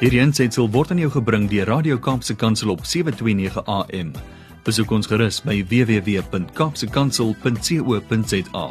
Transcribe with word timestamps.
Hierdie 0.00 0.22
aanseit 0.24 0.56
word 0.56 0.94
aan 0.94 1.00
jou 1.02 1.10
gebring 1.12 1.42
deur 1.52 1.68
Radio 1.68 1.98
Kaapse 2.00 2.32
Kansel 2.32 2.72
op 2.72 2.88
7:29 2.88 3.60
AM. 3.68 4.16
Besoek 4.64 4.88
ons 4.96 5.04
gerus 5.06 5.44
by 5.44 5.60
www.kapsekansel.co.za. 5.68 8.66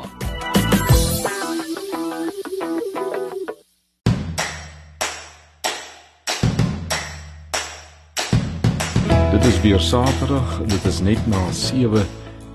Dit 9.30 9.46
is 9.46 9.62
weer 9.62 9.80
Saterdag, 9.80 10.62
dit 10.66 10.86
is 10.86 11.00
net 11.00 11.28
na 11.30 11.52
7 11.54 12.06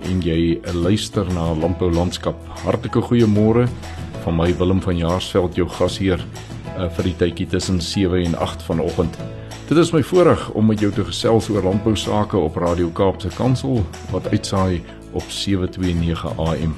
en 0.03 0.19
jy 0.19 0.59
luister 0.75 1.23
na 1.31 1.55
Landbou 1.55 1.95
Landskap. 1.95 2.35
Hartlike 2.67 3.07
goeiemôre 3.07 3.71
van 4.27 4.37
my 4.37 4.51
Willem 4.59 4.83
van 4.83 4.99
Jaarsveld, 4.99 5.55
jou 5.55 5.69
gasheer 5.69 6.19
uh, 6.79 6.89
vir 6.97 7.11
die 7.11 7.17
tydjie 7.23 7.47
tussen 7.47 7.81
7 7.83 8.25
en 8.25 8.37
8 8.39 8.63
vanoggend. 8.63 9.19
Dit 9.69 9.79
is 9.81 9.93
my 9.95 10.03
voorreg 10.03 10.51
om 10.51 10.67
met 10.67 10.81
jou 10.81 10.91
te 10.93 11.05
gesels 11.05 11.49
oor 11.49 11.65
landbou 11.65 11.95
sake 11.97 12.37
op 12.37 12.57
Radio 12.61 12.91
Kaapse 12.93 13.31
Kansel 13.37 13.81
wat 14.11 14.29
uitsaai 14.29 14.83
op 15.13 15.25
729 15.29 16.39
AM. 16.39 16.75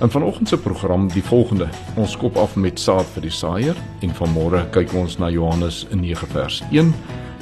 In 0.00 0.10
vanoggend 0.10 0.48
se 0.48 0.58
program 0.58 1.08
die 1.08 1.24
volgende: 1.24 1.68
Ons 1.96 2.12
skop 2.12 2.36
af 2.36 2.56
met 2.56 2.80
saad 2.80 3.06
vir 3.14 3.26
die 3.26 3.34
saaier 3.34 3.76
en 4.00 4.14
vanmôre 4.14 4.62
kyk 4.70 4.94
ons 4.94 5.18
na 5.18 5.30
Johannes 5.30 5.86
9 5.90 6.28
vers 6.34 6.62
1. 6.70 6.92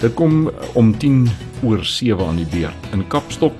Dit 0.00 0.14
kom 0.14 0.50
om 0.75 0.95
10 0.98 1.27
oor 1.64 1.84
7 1.84 2.27
aan 2.27 2.41
die 2.41 2.48
beurt 2.52 2.92
in 2.92 3.06
Kapstok 3.09 3.55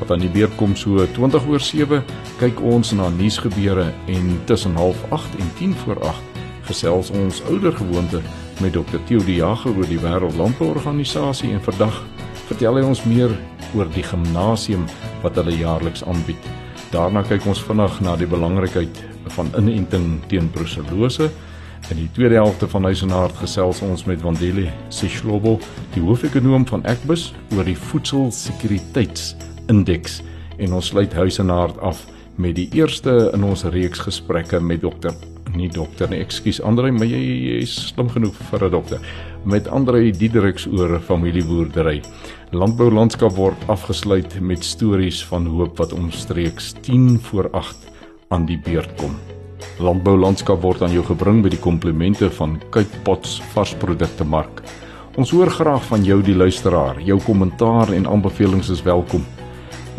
wat 0.00 0.10
aan 0.10 0.24
die 0.24 0.32
beurt 0.32 0.54
kom 0.56 0.74
so 0.76 1.04
20 1.18 1.46
oor 1.50 1.60
7 1.60 2.02
kyk 2.40 2.62
ons 2.64 2.94
na 2.96 3.10
nuusgebeure 3.14 3.90
en 4.08 4.32
tussen 4.48 4.74
08:30 4.78 5.38
en 5.38 5.54
10 5.58 5.74
voor 5.84 6.02
8 6.08 6.29
gesels 6.70 7.10
ons 7.10 7.42
ouer 7.50 7.74
gewoonte 7.74 8.20
met 8.62 8.76
Dr. 8.76 9.00
Theo 9.08 9.18
die 9.26 9.40
Jager 9.40 9.74
oor 9.74 9.88
die 9.88 9.98
Wêreldlandbouorganisasie 9.98 11.50
en 11.56 11.62
vandag 11.64 11.96
vertel 12.50 12.76
hy 12.78 12.84
ons 12.86 13.02
meer 13.08 13.32
oor 13.74 13.88
die 13.94 14.04
gimnasium 14.06 14.84
wat 15.24 15.34
hulle 15.38 15.54
jaarliks 15.58 16.04
aanbied. 16.06 16.42
Daarna 16.94 17.22
kyk 17.26 17.46
ons 17.50 17.62
vinnig 17.62 18.00
na 18.04 18.12
die 18.18 18.30
belangrikheid 18.30 18.94
van 19.36 19.48
inenting 19.58 20.06
teen 20.30 20.50
bruselose. 20.54 21.26
In 21.90 21.96
die 21.98 22.12
tweede 22.14 22.36
helfte 22.38 22.66
van 22.70 22.84
Huis 22.86 23.02
en 23.06 23.14
Hart 23.14 23.36
gesels 23.40 23.82
ons 23.86 24.02
met 24.06 24.22
Wandile 24.22 24.66
Sishlobo, 24.94 25.52
die 25.94 26.02
hoofekonoom 26.04 26.64
van 26.70 26.82
Ekbus 26.90 27.22
oor 27.56 27.66
die 27.66 27.80
voedselsekuriteitsindeks 27.90 30.12
en 30.60 30.68
ons 30.76 30.86
sluit 30.92 31.12
Huis 31.18 31.36
en 31.42 31.50
Hart 31.54 31.78
af 31.82 31.98
met 32.40 32.54
die 32.58 32.70
eerste 32.78 33.12
in 33.34 33.42
ons 33.46 33.62
reeks 33.74 34.00
gesprekke 34.06 34.58
met 34.62 34.80
dokter 34.84 35.14
nie 35.56 35.68
dokter 35.68 36.10
nie, 36.10 36.20
ekskuus 36.20 36.60
Andre, 36.66 36.90
maar 36.92 37.08
jy, 37.08 37.18
jy 37.20 37.56
is 37.64 37.74
slim 37.90 38.10
genoeg 38.12 38.34
vir 38.50 38.64
'n 38.66 38.70
dokter. 38.70 39.00
Met 39.44 39.68
Andre 39.68 40.10
Diedriks 40.10 40.66
oor 40.66 41.00
familieboerdery. 41.00 42.02
Landbou 42.52 42.90
landskap 42.90 43.32
word 43.32 43.56
afgesluit 43.68 44.40
met 44.40 44.64
stories 44.64 45.24
van 45.24 45.46
hoop 45.46 45.78
wat 45.78 45.92
omstreeks 45.92 46.74
10 46.82 47.18
voor 47.30 47.50
8 47.52 47.90
aan 48.28 48.46
die 48.46 48.58
beurt 48.58 48.90
kom. 48.96 49.16
Landbou 49.78 50.16
landskap 50.18 50.62
word 50.62 50.82
aan 50.82 50.92
jou 50.92 51.04
gebring 51.04 51.42
met 51.42 51.50
die 51.50 51.60
komplimente 51.60 52.30
van 52.30 52.60
Cape 52.70 52.96
Pots 53.02 53.40
varsprodukte 53.54 54.24
mark. 54.24 54.62
Ons 55.16 55.30
hoor 55.30 55.50
graag 55.50 55.84
van 55.84 56.04
jou 56.04 56.22
die 56.22 56.36
luisteraar. 56.36 57.00
Jou 57.00 57.20
kommentaar 57.20 57.92
en 57.92 58.06
aanbevelings 58.06 58.70
is 58.70 58.82
welkom. 58.82 59.24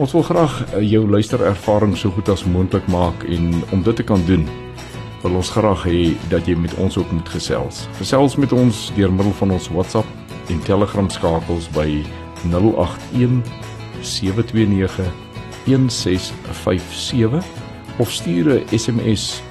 Ons 0.02 0.13
wil 0.16 0.23
graag 0.23 0.53
eh, 0.72 0.81
jou 0.88 1.03
luisterervaring 1.09 1.97
so 1.97 2.09
goed 2.16 2.29
as 2.31 2.45
moontlik 2.47 2.88
maak 2.88 3.25
en 3.27 3.52
om 3.72 3.83
dit 3.83 3.95
te 3.95 4.05
kan 4.07 4.22
doen, 4.25 4.47
wil 5.22 5.38
ons 5.38 5.50
graag 5.53 5.83
hê 5.86 6.17
dat 6.30 6.47
jy 6.50 6.55
met 6.58 6.73
ons 6.81 6.97
ook 6.97 7.11
moet 7.11 7.30
gesels. 7.30 7.86
Gesels 8.00 8.36
met 8.41 8.52
ons 8.52 8.91
deur 8.95 9.11
middel 9.14 9.33
van 9.33 9.52
ons 9.52 9.69
WhatsApp 9.69 10.08
en 10.50 10.61
Telegram 10.66 11.09
skakels 11.09 11.69
by 11.75 12.02
081 12.50 13.45
729 14.02 15.06
1657 15.66 17.46
of 18.01 18.12
stuur 18.12 18.46
'n 18.50 18.66
SMS 18.78 19.41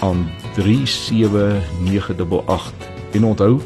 aan 0.00 0.30
37988 0.54 2.72
en 3.12 3.24
onthou 3.24 3.60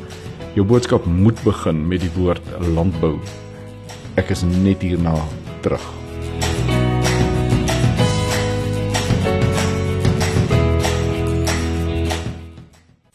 jou 0.55 0.67
boodskap 0.67 1.07
moet 1.07 1.43
begin 1.43 1.89
met 1.89 2.01
die 2.01 2.11
woord 2.17 2.43
landbou. 2.75 3.19
Ek 4.15 4.31
is 4.31 4.43
net 4.43 4.83
hierna 4.83 5.15
terug. 5.61 6.08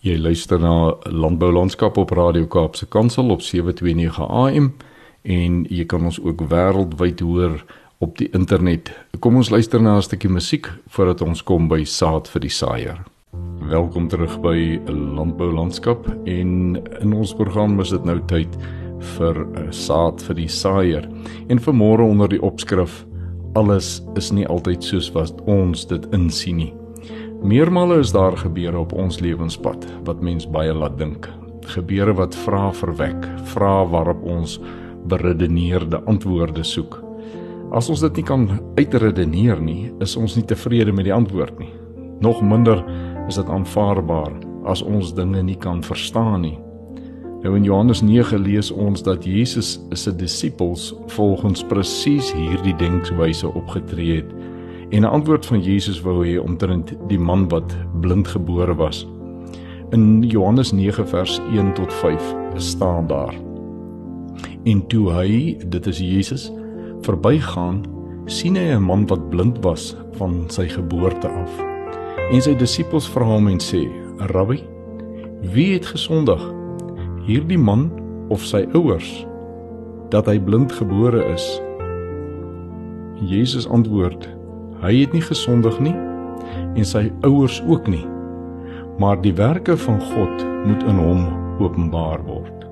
Jy 0.03 0.18
luister 0.19 0.59
na 0.59 0.97
Landbou 1.08 1.47
Landskap 1.56 1.96
op 1.97 2.09
Radio 2.12 2.44
Kaapse 2.52 2.86
Kansel 2.91 3.30
op 3.31 3.41
729 3.41 4.18
AM 4.19 4.66
en 5.22 5.62
jy 5.72 5.86
kan 5.88 6.03
ons 6.03 6.18
ook 6.19 6.44
wêreldwyd 6.52 7.24
hoor 7.24 7.56
op 8.03 8.18
die 8.19 8.28
internet. 8.36 8.92
Kom 9.24 9.40
ons 9.40 9.53
luister 9.53 9.80
na 9.80 9.96
'n 9.96 10.03
stukkie 10.03 10.30
musiek 10.30 10.68
voordat 10.92 11.22
ons 11.22 11.44
kom 11.44 11.68
by 11.68 11.86
saad 11.86 12.28
vir 12.28 12.42
die 12.42 12.52
saaier. 12.52 13.00
Welkom 13.69 14.09
terug 14.09 14.42
by 14.42 14.81
Landbou 14.92 15.53
Landskap 15.53 16.06
en 16.25 16.84
in 17.00 17.13
ons 17.13 17.34
program 17.34 17.80
is 17.80 17.90
dit 17.90 18.03
nou 18.03 18.19
tyd 18.28 18.58
vir 19.00 19.47
saad 19.72 20.22
vir 20.22 20.36
die 20.36 20.50
saaier. 20.50 21.09
En 21.47 21.59
vanmôre 21.59 22.03
onder 22.03 22.28
die 22.28 22.42
opskrif 22.42 23.06
alles 23.53 24.02
is 24.16 24.31
nie 24.31 24.47
altyd 24.47 24.84
soos 24.84 25.12
wat 25.12 25.42
ons 25.46 25.88
dit 25.88 26.06
insien 26.12 26.58
nie. 26.58 26.82
Meermale 27.44 27.98
is 28.00 28.12
daar 28.12 28.38
gebeure 28.38 28.78
op 28.80 28.94
ons 28.94 29.20
lewenspad 29.20 29.84
wat 30.08 30.22
mens 30.24 30.46
baie 30.48 30.72
laat 30.74 30.94
dink. 30.98 31.28
Gebeure 31.74 32.14
wat 32.16 32.36
vra 32.46 32.70
verwek, 32.72 33.26
vra 33.52 33.81
waarop 33.92 34.22
ons 34.24 34.62
beredeneerde 35.12 36.00
antwoorde 36.08 36.64
soek. 36.64 37.02
As 37.76 37.90
ons 37.92 38.00
dit 38.00 38.22
nie 38.22 38.24
kan 38.24 38.46
uitredeneer 38.80 39.59
nie, 39.59 39.92
is 40.00 40.16
ons 40.16 40.38
nie 40.40 40.46
tevrede 40.48 40.96
met 40.96 41.09
die 41.09 41.14
antwoord 41.14 41.59
nie. 41.59 41.68
Nog 42.24 42.40
minder 42.40 42.80
is 43.28 43.36
dit 43.36 43.52
aanvaarbaar 43.52 44.31
as 44.64 44.80
ons 44.80 45.12
dinge 45.12 45.44
nie 45.44 45.60
kan 45.60 45.84
verstaan 45.84 46.46
nie. 46.48 46.56
Nou 47.44 47.58
in 47.60 47.68
Johannes 47.68 48.00
9 48.08 48.40
lees 48.40 48.72
ons 48.72 49.04
dat 49.04 49.28
Jesus 49.28 49.75
se 49.92 50.16
disippels 50.16 50.94
volgens 51.18 51.68
presies 51.68 52.31
hierdie 52.31 52.78
denkwyse 52.80 53.52
opgetree 53.52 54.22
het 54.22 54.31
En 54.94 55.02
'n 55.02 55.06
antwoord 55.06 55.46
van 55.46 55.62
Jesus 55.62 56.02
wou 56.02 56.28
hê 56.28 56.38
omtrent 56.38 56.94
die 57.08 57.20
man 57.20 57.48
wat 57.48 57.78
blind 58.00 58.28
gebore 58.28 58.76
was. 58.76 59.08
In 59.90 60.22
Johannes 60.22 60.72
9 60.72 61.08
vers 61.08 61.42
1 61.52 61.74
tot 61.74 61.94
5 61.94 62.36
staan 62.56 63.08
daar. 63.08 63.34
En 64.64 64.88
toe 64.88 65.12
hy, 65.12 65.58
dit 65.68 65.86
is 65.86 65.98
Jesus, 65.98 66.52
verbygaan, 67.02 67.81
sien 68.26 68.56
hy 68.56 68.76
'n 68.76 68.84
man 68.84 69.08
wat 69.08 69.30
blind 69.30 69.64
was 69.64 69.96
van 70.12 70.44
sy 70.48 70.68
geboorte 70.68 71.28
af. 71.28 71.52
En 72.31 72.42
sy 72.42 72.56
disippels 72.56 73.10
vra 73.10 73.25
hom 73.25 73.48
en 73.48 73.60
sê: 73.60 73.90
"Rabbi, 74.18 74.64
wie 75.42 75.74
het 75.74 75.86
gesondig? 75.86 76.54
Hierdie 77.25 77.58
man 77.58 77.92
of 78.30 78.46
sy 78.46 78.68
ouers 78.74 79.25
dat 80.10 80.25
hy 80.25 80.40
blind 80.40 80.72
gebore 80.72 81.25
is?" 81.34 81.62
Jesus 83.25 83.68
antwoord: 83.68 84.43
Hy 84.83 84.97
het 84.99 85.13
nie 85.16 85.23
gesondig 85.23 85.77
nie 85.79 85.95
en 86.75 86.83
sy 86.88 87.05
ouers 87.23 87.61
ook 87.69 87.88
nie. 87.88 88.03
Maar 88.99 89.21
die 89.23 89.33
werke 89.38 89.77
van 89.79 90.01
God 90.11 90.44
moet 90.67 90.83
in 90.89 90.99
hom 90.99 91.23
openbaar 91.63 92.19
word. 92.27 92.66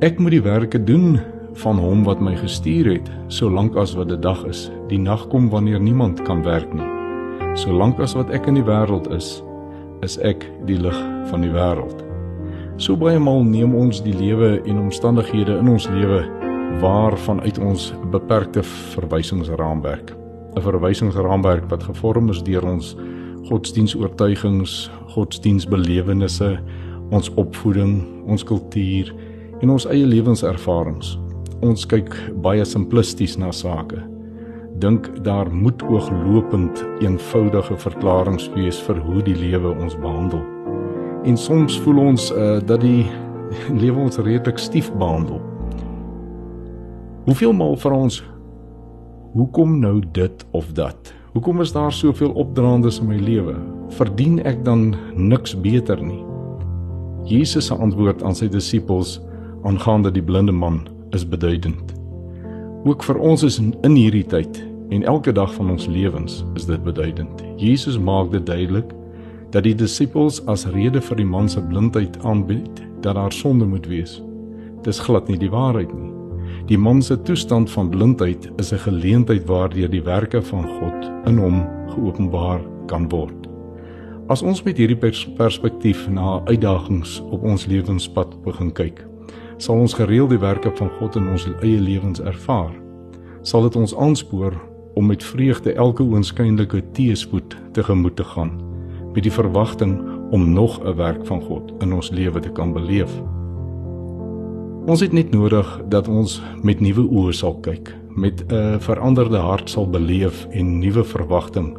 Ek 0.00 0.16
moet 0.18 0.38
die 0.38 0.44
werke 0.46 0.80
doen 0.80 1.18
van 1.60 1.78
hom 1.82 2.06
wat 2.06 2.22
my 2.24 2.32
gestuur 2.40 2.88
het, 2.94 3.08
solank 3.28 3.76
as 3.76 3.92
wat 3.98 4.08
dit 4.08 4.22
dag 4.24 4.40
is. 4.48 4.68
Die 4.88 4.98
nag 4.98 5.26
kom 5.28 5.50
wanneer 5.52 5.80
niemand 5.80 6.22
kan 6.24 6.40
werk 6.46 6.72
nie. 6.72 6.86
Solank 7.58 8.00
as 8.00 8.14
wat 8.16 8.30
ek 8.32 8.48
in 8.48 8.56
die 8.56 8.64
wêreld 8.64 9.10
is, 9.12 9.40
is 10.06 10.16
ek 10.24 10.46
die 10.64 10.78
lig 10.80 10.96
van 11.28 11.44
die 11.44 11.52
wêreld. 11.52 12.00
So 12.80 12.96
baie 12.96 13.20
maal 13.20 13.44
neem 13.44 13.74
ons 13.76 14.00
die 14.06 14.16
lewe 14.16 14.54
en 14.62 14.86
omstandighede 14.86 15.58
in 15.60 15.68
ons 15.68 15.90
lewe 15.92 16.22
waar 16.80 17.18
vanuit 17.26 17.60
ons 17.60 17.90
beperkte 18.14 18.64
verwysingsraamwerk. 18.64 20.19
'n 20.56 20.62
verwysingsraamwerk 20.62 21.70
wat 21.70 21.82
gevorm 21.82 22.28
is 22.30 22.42
deur 22.42 22.64
ons 22.66 22.96
godsdienstoortuigings, 23.48 24.90
godsdienstbelewennisse, 25.14 26.58
ons 27.10 27.30
opvoeding, 27.34 28.04
ons 28.26 28.44
kultuur 28.44 29.14
en 29.60 29.70
ons 29.70 29.86
eie 29.90 30.06
lewenservarings. 30.06 31.18
Ons 31.60 31.86
kyk 31.86 32.14
baie 32.44 32.64
simplisties 32.64 33.36
na 33.38 33.50
sake. 33.52 33.98
Dink 34.80 35.10
daar 35.24 35.50
moet 35.52 35.82
ooglopend 35.82 36.84
eenvoudige 37.04 37.76
verklaringe 37.76 38.48
wees 38.54 38.78
vir 38.86 39.00
hoe 39.04 39.22
die 39.22 39.36
lewe 39.36 39.74
ons 39.76 39.96
behandel. 40.00 40.40
En 41.24 41.36
soms 41.36 41.76
voel 41.84 41.98
ons 41.98 42.30
uh, 42.32 42.58
dat 42.64 42.80
die 42.80 43.04
lewe 43.82 44.06
ons 44.06 44.18
redelik 44.22 44.58
stief 44.58 44.88
behandel. 44.96 45.42
Hoeveel 47.26 47.52
maal 47.52 47.76
vra 47.76 47.98
ons 48.06 48.22
Hoekom 49.30 49.78
nou 49.78 50.02
dit 50.12 50.46
of 50.50 50.72
dat? 50.72 51.12
Hoekom 51.32 51.60
is 51.60 51.72
daar 51.72 51.92
soveel 51.92 52.30
opdraandes 52.30 52.98
in 52.98 53.06
my 53.06 53.18
lewe? 53.22 53.54
Verdien 53.94 54.40
ek 54.42 54.64
dan 54.66 54.96
niks 55.14 55.54
beter 55.54 56.02
nie? 56.02 56.18
Jesus 57.30 57.68
se 57.70 57.78
antwoord 57.78 58.24
aan 58.26 58.34
sy 58.34 58.48
disippels 58.50 59.20
aangaande 59.62 60.10
die 60.18 60.24
blinde 60.24 60.50
man 60.50 60.82
is 61.14 61.22
beduidend. 61.22 61.94
Ook 62.82 63.06
vir 63.06 63.22
ons 63.22 63.46
is 63.46 63.60
in, 63.62 63.94
hierdie 63.94 64.26
tyd 64.26 64.64
en 64.90 65.06
elke 65.06 65.30
dag 65.30 65.54
van 65.54 65.70
ons 65.78 65.86
lewens 65.86 66.42
is 66.58 66.66
dit 66.66 66.82
beduidend. 66.82 67.46
Jesus 67.54 68.02
maak 68.02 68.34
dit 68.34 68.46
duidelik 68.46 68.90
dat 69.54 69.62
die 69.62 69.78
disippels 69.78 70.42
as 70.50 70.66
rede 70.74 70.98
vir 70.98 71.22
die 71.22 71.32
man 71.38 71.46
se 71.46 71.62
blindheid 71.62 72.18
aanbied 72.26 72.82
dat 73.06 73.14
daar 73.14 73.32
sonde 73.32 73.62
moet 73.62 73.86
wees. 73.86 74.18
Dis 74.82 74.98
glad 74.98 75.30
nie 75.30 75.38
die 75.38 75.54
waarheid 75.54 75.94
nie. 75.94 76.19
Die 76.70 76.78
man 76.78 77.02
se 77.02 77.16
toestand 77.22 77.70
van 77.70 77.88
blindheid 77.90 78.50
is 78.56 78.72
'n 78.72 78.78
geleentheid 78.78 79.46
waardeur 79.46 79.90
die 79.90 80.02
werke 80.02 80.42
van 80.42 80.64
God 80.78 81.10
in 81.26 81.38
hom 81.38 81.66
geopenbaar 81.88 82.60
kan 82.86 83.08
word. 83.08 83.48
As 84.28 84.42
ons 84.42 84.62
met 84.62 84.76
hierdie 84.76 84.96
pers 84.96 85.32
perspektief 85.36 86.08
na 86.08 86.40
uitdagings 86.44 87.22
op 87.30 87.42
ons 87.42 87.66
lewenspad 87.66 88.42
begin 88.42 88.72
kyk, 88.72 89.06
sal 89.56 89.76
ons 89.76 89.94
gereeld 89.94 90.30
die 90.30 90.38
werke 90.38 90.70
van 90.74 90.90
God 90.98 91.16
in 91.16 91.28
ons 91.28 91.48
eie 91.60 91.80
lewens 91.80 92.20
ervaar. 92.20 92.72
Sal 93.42 93.62
dit 93.62 93.76
ons 93.76 93.96
aanspoor 93.96 94.54
om 94.94 95.06
met 95.06 95.24
vreugde 95.24 95.72
elke 95.72 96.02
oënskynlike 96.02 96.82
teëspoed 96.92 97.56
tegemoet 97.72 98.16
te 98.16 98.24
gaan 98.24 98.62
met 99.14 99.22
die 99.22 99.32
verwagting 99.32 100.00
om 100.30 100.52
nog 100.52 100.78
'n 100.84 100.96
werk 100.96 101.26
van 101.26 101.42
God 101.42 101.72
in 101.82 101.92
ons 101.92 102.10
lewe 102.10 102.40
te 102.40 102.50
kan 102.50 102.72
beleef. 102.72 103.22
Ons 104.90 105.04
het 105.04 105.12
net 105.14 105.28
nodig 105.30 105.68
dat 105.86 106.08
ons 106.10 106.40
met 106.66 106.80
nuwe 106.82 107.04
oë 107.14 107.32
sal 107.38 107.52
kyk, 107.62 107.92
met 108.10 108.42
'n 108.50 108.80
veranderde 108.82 109.38
hart 109.38 109.70
sal 109.70 109.86
beleef 109.86 110.46
en 110.50 110.80
nuwe 110.80 111.04
verwagting 111.04 111.78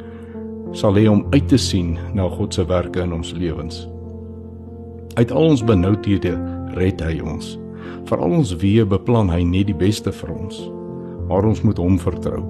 sal 0.71 0.95
hê 0.95 1.09
om 1.09 1.25
uit 1.31 1.47
te 1.47 1.57
sien 1.57 1.97
na 2.13 2.29
God 2.29 2.53
se 2.53 2.65
werke 2.65 3.01
in 3.01 3.13
ons 3.13 3.33
lewens. 3.33 3.89
Uit 5.15 5.31
al 5.31 5.43
ons 5.43 5.63
benoudhede 5.63 6.39
red 6.73 7.01
hy 7.01 7.19
ons. 7.19 7.59
Vir 8.05 8.17
al 8.17 8.31
ons 8.31 8.55
weë 8.55 8.87
beplan 8.87 9.29
hy 9.29 9.43
net 9.43 9.67
die 9.67 9.75
beste 9.75 10.11
vir 10.11 10.31
ons. 10.31 10.71
Maar 11.27 11.45
ons 11.45 11.61
moet 11.61 11.77
hom 11.77 11.99
vertrou, 11.99 12.43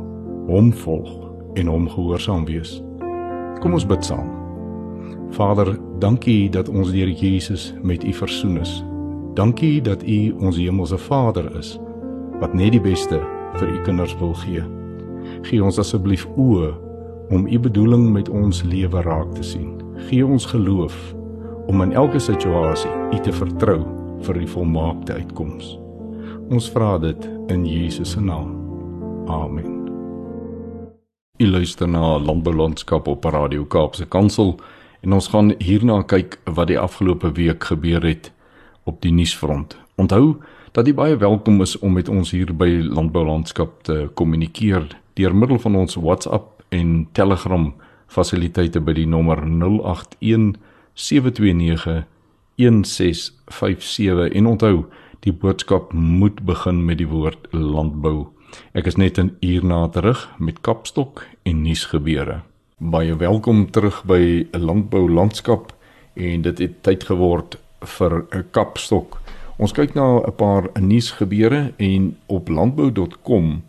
hom 0.48 0.72
volg 0.72 1.10
en 1.56 1.68
hom 1.68 1.90
gehoorsaam 1.90 2.46
wees. 2.46 2.84
Kom 3.62 3.74
ons 3.74 3.86
bid 3.86 4.06
saam. 4.06 4.30
Vader, 5.30 5.80
dankie 6.00 6.50
dat 6.50 6.70
ons 6.70 6.92
deur 6.92 7.10
Jesus 7.10 7.74
met 7.82 8.04
U 8.04 8.14
versoen 8.14 8.58
is. 8.58 8.84
Dankie 9.34 9.82
dat 9.82 10.04
U 10.04 10.36
ons 10.40 10.58
hemelse 10.58 10.98
Vader 10.98 11.48
is 11.56 11.80
wat 12.42 12.54
net 12.54 12.74
die 12.76 12.82
beste 12.82 13.20
vir 13.56 13.70
U 13.70 13.82
kinders 13.86 14.16
wil 14.20 14.34
gee. 14.44 14.64
Gee 15.48 15.64
ons 15.64 15.80
asseblief 15.80 16.26
oë 16.36 16.72
om 17.32 17.46
U 17.48 17.60
bedoeling 17.60 18.10
met 18.12 18.30
ons 18.30 18.64
lewe 18.68 19.02
raak 19.06 19.32
te 19.38 19.44
sien. 19.46 19.78
Gee 20.10 20.26
ons 20.26 20.46
geloof 20.52 20.98
om 21.72 21.82
in 21.86 21.94
elke 21.96 22.20
situasie 22.20 22.92
U 22.92 23.22
te 23.24 23.32
vertrou 23.32 23.86
vir 24.26 24.42
die 24.42 24.50
volmaakte 24.52 25.16
uitkoms. 25.22 25.78
Ons 26.52 26.68
vra 26.74 26.98
dit 27.00 27.30
in 27.54 27.64
Jesus 27.66 28.12
se 28.18 28.20
naam. 28.20 28.52
Amen. 29.32 29.80
U 31.40 31.48
luister 31.48 31.88
na 31.88 32.18
Landboulandskap 32.20 33.08
op 33.08 33.26
Radio 33.26 33.64
Kaapse 33.66 34.06
Kansel 34.06 34.58
en 35.02 35.14
ons 35.14 35.32
gaan 35.32 35.56
hierna 35.64 36.02
kyk 36.04 36.36
wat 36.46 36.68
die 36.68 36.80
afgelope 36.80 37.32
week 37.40 37.64
gebeur 37.72 38.04
het 38.04 38.34
op 38.84 39.02
die 39.02 39.12
nuusfront. 39.12 39.78
Onthou 39.96 40.38
dat 40.72 40.88
jy 40.88 40.94
baie 40.96 41.16
welkom 41.20 41.62
is 41.62 41.78
om 41.80 41.94
met 41.94 42.10
ons 42.10 42.32
hier 42.32 42.54
by 42.56 42.70
Landboulandskap 42.88 43.84
te 43.84 44.10
kommunikeer 44.14 44.88
deur 45.20 45.36
middel 45.36 45.60
van 45.60 45.76
ons 45.76 45.96
WhatsApp 46.00 46.64
en 46.70 47.08
Telegram 47.12 47.74
fasiliteite 48.12 48.80
by 48.80 48.96
die 48.96 49.08
nommer 49.08 49.44
081 49.44 50.58
729 50.94 52.06
1657 52.56 54.36
en 54.36 54.46
onthou 54.48 54.76
die 55.26 55.34
boodskap 55.34 55.94
moet 55.94 56.42
begin 56.46 56.86
met 56.86 57.00
die 57.02 57.10
woord 57.10 57.48
landbou. 57.52 58.32
Ek 58.74 58.88
is 58.88 58.98
net 58.98 59.20
'n 59.20 59.38
uur 59.40 59.66
na 59.66 59.88
terug 59.88 60.30
met 60.40 60.62
Kapstok 60.62 61.26
en 61.44 61.62
nuusgebeure. 61.62 62.42
Baie 62.78 63.16
welkom 63.16 63.72
terug 63.72 64.04
by 64.06 64.48
'n 64.52 64.60
landbou 64.60 65.10
landskap 65.10 65.74
en 66.16 66.42
dit 66.42 66.58
het 66.58 66.84
tyd 66.84 67.04
geword 67.04 67.58
vir 67.82 68.26
'n 68.32 68.46
kapstok. 68.52 69.22
Ons 69.58 69.72
kyk 69.72 69.94
na 69.96 70.20
'n 70.20 70.36
paar 70.36 70.70
nuusgebeure 70.80 71.74
en 71.78 72.18
op 72.28 72.50
landbou.com 72.50 73.64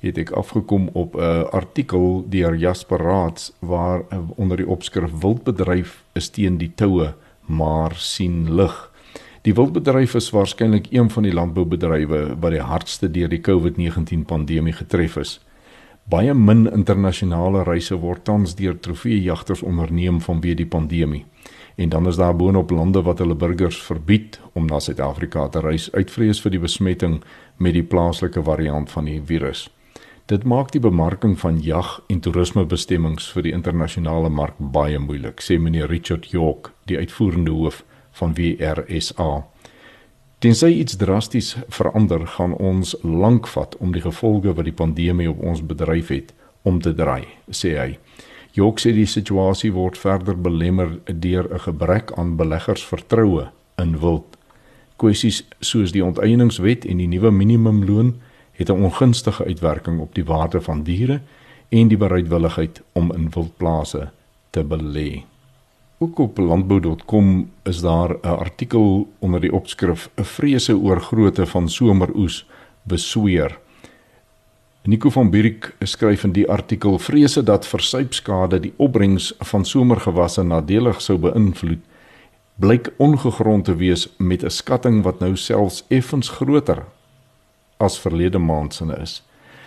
het 0.00 0.18
ek 0.18 0.30
afgekom 0.30 0.88
op 0.92 1.14
'n 1.16 1.46
artikel 1.50 2.24
deur 2.28 2.56
Jasper 2.56 2.98
Raads 2.98 3.52
waar 3.58 4.02
onder 4.36 4.56
die 4.56 4.68
opskrif 4.68 5.10
wildbedryf 5.20 6.04
is 6.12 6.30
teen 6.30 6.58
die 6.58 6.72
toue 6.74 7.14
maar 7.46 7.94
sien 7.94 8.54
lig. 8.54 8.90
Die 9.42 9.54
wildbedryf 9.54 10.14
is 10.14 10.30
waarskynlik 10.30 10.86
een 10.90 11.10
van 11.10 11.22
die 11.22 11.32
landboubedrywe 11.32 12.36
wat 12.40 12.50
die 12.50 12.60
hardste 12.60 13.10
deur 13.10 13.28
die 13.28 13.40
COVID-19 13.40 14.24
pandemie 14.26 14.72
getref 14.72 15.16
is. 15.16 15.40
Baie 16.04 16.34
min 16.34 16.70
internasionale 16.72 17.62
reise 17.62 17.96
word 17.96 18.24
tans 18.24 18.54
deur 18.54 18.80
trofeejagters 18.80 19.62
onderneem 19.62 20.20
vanweë 20.20 20.54
die 20.54 20.66
pandemie. 20.66 21.24
En 21.78 21.88
dan 21.88 22.06
is 22.10 22.16
daar 22.18 22.36
boonop 22.36 22.70
lande 22.70 23.02
wat 23.06 23.18
hulle 23.22 23.34
burgers 23.38 23.78
verbied 23.82 24.40
om 24.52 24.66
na 24.66 24.80
Suid-Afrika 24.82 25.48
te 25.48 25.60
reis 25.62 25.92
uit 25.94 26.10
vrees 26.10 26.40
vir 26.42 26.50
die 26.50 26.62
besmetting 26.62 27.20
met 27.56 27.76
die 27.76 27.86
plaaslike 27.86 28.42
variant 28.42 28.90
van 28.90 29.06
die 29.06 29.20
virus. 29.22 29.68
Dit 30.26 30.42
maak 30.44 30.72
die 30.74 30.82
bemarking 30.82 31.38
van 31.38 31.60
jag 31.62 32.00
en 32.10 32.18
toerismebestemmings 32.20 33.30
vir 33.32 33.46
die 33.46 33.52
internasionale 33.54 34.28
mark 34.28 34.58
baie 34.58 34.98
moeilik, 34.98 35.38
sê 35.40 35.56
meneer 35.58 35.86
Richard 35.88 36.26
York, 36.34 36.72
die 36.90 36.98
uitvoerende 36.98 37.54
hoof 37.54 37.84
van 38.18 38.34
WRSA. 38.34 39.46
Tensy 40.38 40.72
iets 40.82 40.98
drasties 40.98 41.54
verander, 41.68 42.26
gaan 42.26 42.58
ons 42.58 42.96
lank 43.02 43.46
vat 43.54 43.76
om 43.78 43.94
die 43.94 44.02
gevolge 44.02 44.52
wat 44.52 44.66
die 44.66 44.74
pandemie 44.82 45.30
op 45.30 45.40
ons 45.40 45.62
bedryf 45.62 46.10
het 46.10 46.34
om 46.62 46.82
te 46.82 46.92
draai, 46.94 47.24
sê 47.54 47.78
hy. 47.78 47.88
Jok 48.58 48.80
sê 48.82 48.90
die 48.90 49.06
situasie 49.06 49.70
word 49.70 49.98
verder 50.00 50.34
belemmer 50.34 50.96
deur 51.06 51.46
'n 51.46 51.60
gebrek 51.66 52.10
aan 52.18 52.36
beleggersvertroue 52.36 53.44
in 53.78 53.92
wild. 54.02 54.36
Kwessies 54.96 55.44
soos 55.60 55.92
die 55.92 56.04
onteieningswet 56.04 56.84
en 56.84 56.98
die 56.98 57.06
nuwe 57.06 57.30
minimumloon 57.30 58.16
het 58.58 58.70
'n 58.70 58.82
ongunstige 58.82 59.44
uitwerking 59.44 60.00
op 60.00 60.14
die 60.14 60.24
waarde 60.24 60.60
van 60.60 60.82
diere 60.82 61.20
en 61.68 61.88
die 61.88 61.96
bereidwilligheid 61.96 62.82
om 62.92 63.12
in 63.12 63.30
wildplase 63.30 64.10
te 64.50 64.64
belê. 64.64 65.22
Ook 65.98 66.18
op 66.18 66.38
landbou.com 66.38 67.50
is 67.62 67.80
daar 67.80 68.10
'n 68.10 68.38
artikel 68.38 69.08
onder 69.18 69.40
die 69.40 69.52
opskrif 69.52 70.10
'n 70.16 70.24
vrese 70.24 70.76
oor 70.76 71.00
grootte 71.00 71.46
van 71.46 71.68
someroes 71.68 72.46
besweer. 72.82 73.58
Nico 74.88 75.10
van 75.10 75.30
Bierik 75.30 75.74
skryf 75.84 76.22
in 76.24 76.32
die 76.32 76.46
artikel 76.48 76.94
vrese 76.98 77.42
dat 77.44 77.66
versuipskade 77.68 78.56
die 78.64 78.70
opbrengs 78.76 79.34
van 79.50 79.66
somergewasse 79.68 80.40
nadelig 80.42 81.02
sou 81.04 81.18
beïnvloed 81.20 81.82
blyk 82.56 82.88
ongegrond 82.96 83.66
te 83.68 83.74
wees 83.76 84.06
met 84.16 84.44
'n 84.44 84.50
skatting 84.50 85.02
wat 85.04 85.20
nou 85.20 85.36
selfs 85.36 85.84
effens 85.88 86.28
groter 86.28 86.80
as 87.76 87.98
verlede 88.00 88.38
maand 88.38 88.74
se 88.74 88.84
is. 89.00 89.22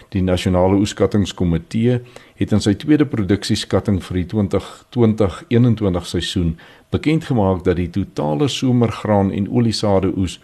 Die 0.09 0.23
nasionale 0.23 0.75
oeskattingskomitee 0.75 2.01
het 2.35 2.51
in 2.51 2.61
sy 2.61 2.73
tweede 2.73 3.05
produksieskatting 3.05 4.01
vir 4.03 4.15
die 4.15 4.25
2020-21 4.25 6.05
seisoen 6.05 6.57
bekend 6.89 7.23
gemaak 7.23 7.63
dat 7.63 7.75
die 7.75 7.89
totale 7.89 8.47
somergraan 8.47 9.31
en 9.31 9.51
oliesade 9.51 10.17
oes 10.17 10.39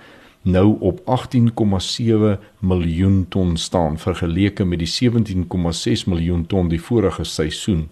nou 0.47 0.77
op 0.79 0.99
18,7 0.99 2.39
miljoen 2.59 3.25
ton 3.29 3.57
staan 3.57 3.97
vergeleke 3.99 4.65
met 4.65 4.79
die 4.79 5.11
17,6 5.11 6.07
miljoen 6.07 6.45
ton 6.47 6.67
die 6.71 6.81
vorige 6.81 7.23
seisoen. 7.23 7.89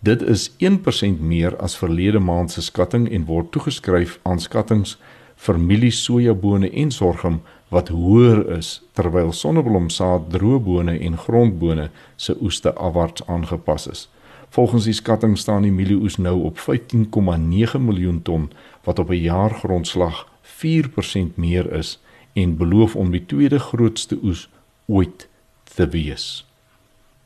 Dit 0.00 0.22
is 0.22 0.50
1% 0.50 1.20
meer 1.20 1.56
as 1.56 1.76
verlede 1.76 2.18
maand 2.18 2.52
se 2.52 2.62
skatting 2.62 3.08
en 3.10 3.24
word 3.24 3.50
toegeskryf 3.50 4.18
aan 4.22 4.40
skattings 4.40 4.98
vir 5.46 5.58
mielie 5.58 5.90
sojabone 5.94 6.70
en 6.70 6.92
sorghum 6.94 7.40
wat 7.72 7.88
hoër 7.88 8.44
is 8.56 8.78
terwyl 8.92 9.32
sonneblomsaad, 9.32 10.30
droëbone 10.32 10.98
en 10.98 11.18
grondbone 11.18 11.90
se 12.16 12.36
oeste 12.40 12.72
afwaarts 12.74 13.26
aangepas 13.26 13.86
is. 13.86 14.08
Volgens 14.48 14.84
die 14.84 14.96
skatting 14.96 15.38
staan 15.38 15.66
die 15.66 15.72
mielieoes 15.72 16.16
nou 16.16 16.42
op 16.48 16.58
15,9 16.58 17.80
miljoen 17.80 18.22
ton 18.22 18.50
wat 18.84 18.98
op 18.98 19.10
'n 19.10 19.24
jaargrondslag 19.24 20.26
4% 20.64 21.36
meer 21.36 21.72
is 21.72 21.98
en 22.32 22.56
beloof 22.56 22.96
om 22.96 23.10
die 23.10 23.24
tweede 23.26 23.58
grootste 23.58 24.18
oes 24.22 24.48
ooit 24.86 25.28
te 25.74 25.86
wees. 25.88 26.44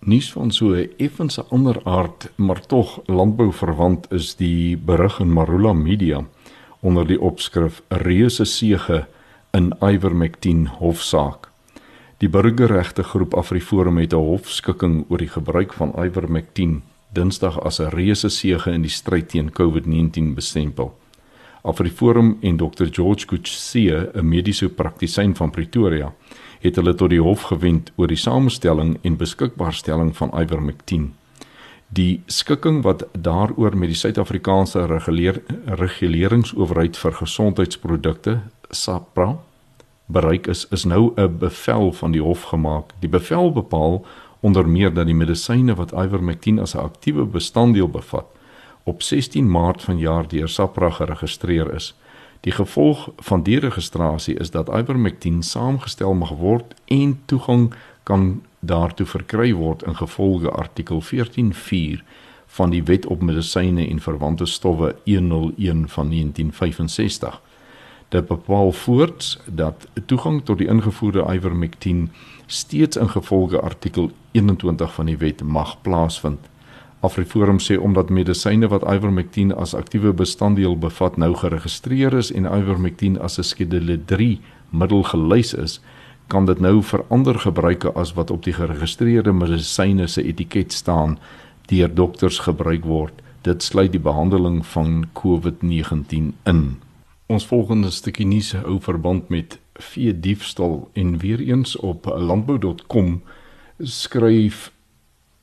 Nuus 0.05 0.33
van 0.33 0.51
so 0.51 0.75
'n 0.75 0.91
effens 0.99 1.39
ander 1.51 1.81
aard, 1.85 2.31
maar 2.37 2.67
tog 2.67 3.01
landbouverwant 3.07 4.13
is 4.13 4.35
die 4.35 4.77
berig 4.77 5.21
in 5.21 5.33
Marula 5.33 5.73
Media 5.73 6.25
onder 6.81 7.07
die 7.07 7.21
opskrif 7.21 7.83
reuse 7.89 8.45
sege 8.45 9.07
in 9.53 9.73
Ivermectin 9.81 10.67
hofsaak. 10.67 11.49
Die 12.19 12.29
burgerregte 12.29 13.03
groep 13.03 13.35
Afriforum 13.35 13.99
het 13.99 14.13
'n 14.13 14.17
hofskikking 14.17 15.05
oor 15.09 15.19
die 15.19 15.29
gebruik 15.29 15.73
van 15.73 15.93
Ivermectin 16.05 16.83
Dinsdag 17.13 17.61
as 17.61 17.79
'n 17.81 17.91
reuse 17.91 18.29
sege 18.29 18.71
in 18.71 18.83
die 18.83 18.91
stryd 18.91 19.29
teen 19.29 19.53
COVID-19 19.53 20.35
bestempel. 20.35 20.99
Afriforum 21.63 22.37
en 22.41 22.57
Dr 22.57 22.87
George 22.91 23.27
Kutse, 23.27 24.11
'n 24.15 24.29
mediese 24.29 24.69
praktisyn 24.69 25.37
van 25.37 25.51
Pretoria, 25.51 26.13
het 26.61 26.77
hulle 26.77 26.95
tot 26.95 27.11
die 27.11 27.21
hof 27.21 27.43
gewend 27.43 27.93
oor 27.97 28.07
die 28.07 28.17
samestelling 28.17 28.99
en 29.03 29.17
beskikbaarstelling 29.17 30.17
van 30.17 30.31
ivermectin. 30.43 31.15
Die 31.89 32.23
skikking 32.27 32.83
wat 32.83 33.05
daaroor 33.13 33.77
met 33.77 33.89
die 33.89 33.97
Suid-Afrikaanse 33.97 34.87
reguleer 34.87 35.43
reguleringsowerheid 35.67 36.97
vir 36.97 37.13
gesondheidsprodukte 37.13 38.41
SAPRA 38.71 39.39
bereik 40.07 40.47
is 40.47 40.67
is 40.71 40.85
nou 40.85 41.13
'n 41.17 41.39
bevel 41.39 41.93
van 41.93 42.13
die 42.13 42.23
hof 42.23 42.43
gemaak. 42.43 42.91
Die 43.01 43.09
bevel 43.09 43.53
bepaal 43.53 44.07
onder 44.41 44.69
meer 44.69 44.95
dat 44.95 45.07
die 45.07 45.15
medisyne 45.15 45.75
wat 45.75 45.93
ivermectin 45.93 46.59
as 46.59 46.75
'n 46.75 46.79
aktiewe 46.79 47.25
bestanddeel 47.25 47.89
bevat 47.89 48.27
op 48.83 49.03
16 49.03 49.51
Maart 49.51 49.83
vanjaar 49.83 50.29
deur 50.29 50.49
SAPRA 50.49 50.91
geregistreer 50.91 51.75
is. 51.75 51.95
Die 52.41 52.53
gevolg 52.53 53.09
van 53.17 53.43
die 53.43 53.59
registrasie 53.59 54.35
is 54.35 54.51
dat 54.51 54.69
ivermectin 54.69 55.43
saamgestel 55.43 56.15
mag 56.15 56.31
word 56.31 56.75
en 56.85 57.21
toegang 57.25 57.75
kan 58.03 58.43
daartoe 58.61 59.07
verkry 59.07 59.53
word 59.55 59.83
in 59.83 59.97
gevolge 59.97 60.51
artikel 60.51 61.03
14.4 61.03 62.03
van 62.47 62.71
die 62.71 62.83
Wet 62.83 63.07
op 63.07 63.23
Medisyne 63.23 63.87
en 63.89 64.01
Verwante 64.01 64.47
Stowwe 64.47 64.95
101 65.05 65.89
van 65.89 66.11
1965. 66.11 67.41
Dit 68.09 68.27
bepaal 68.27 68.73
voorts 68.73 69.39
dat 69.47 69.87
toegang 70.07 70.45
tot 70.45 70.59
die 70.59 70.67
ingevoerde 70.67 71.25
ivermectin 71.33 72.11
steeds 72.47 72.97
in 72.97 73.09
gevolge 73.09 73.61
artikel 73.61 74.11
21 74.31 74.95
van 74.95 75.07
die 75.07 75.17
wet 75.17 75.43
mag 75.43 75.81
plaasvind. 75.83 76.49
Afriforum 77.03 77.59
sê 77.59 77.77
omdat 77.79 78.11
medisyne 78.15 78.69
wat 78.71 78.85
ivermectin 78.87 79.51
as 79.53 79.75
aktiewe 79.75 80.13
bestanddeel 80.15 80.77
bevat 80.79 81.17
nou 81.19 81.33
geregistreer 81.35 82.15
is 82.15 82.31
en 82.31 82.47
ivermectin 82.47 83.19
as 83.19 83.39
'n 83.39 83.43
skedule 83.43 83.97
3 84.07 84.41
middel 84.71 85.03
gelys 85.03 85.55
is, 85.55 85.81
kan 86.29 86.47
dit 86.47 86.61
nou 86.61 86.83
vir 86.83 87.05
ander 87.09 87.39
gebruike 87.39 87.93
as 87.95 88.15
wat 88.15 88.31
op 88.31 88.45
die 88.45 88.53
geregistreerde 88.53 89.33
medisyne 89.33 90.07
se 90.07 90.23
etiket 90.23 90.73
staan 90.73 91.19
deur 91.67 91.95
dokters 91.95 92.39
gebruik 92.39 92.85
word. 92.85 93.13
Dit 93.43 93.63
sluit 93.63 93.93
die 93.93 94.01
behandeling 94.01 94.67
van 94.67 95.05
COVID-19 95.13 96.33
in. 96.47 96.77
Ons 97.27 97.47
volgende 97.47 97.91
stukkie 97.91 98.27
nuus 98.27 98.53
hou 98.53 98.79
verband 98.81 99.29
met 99.29 99.59
vee 99.75 100.21
diefstal 100.21 100.91
en 100.93 101.19
weer 101.19 101.41
eens 101.41 101.77
op 101.77 102.07
landbou.com 102.07 103.23
skryf 103.79 104.71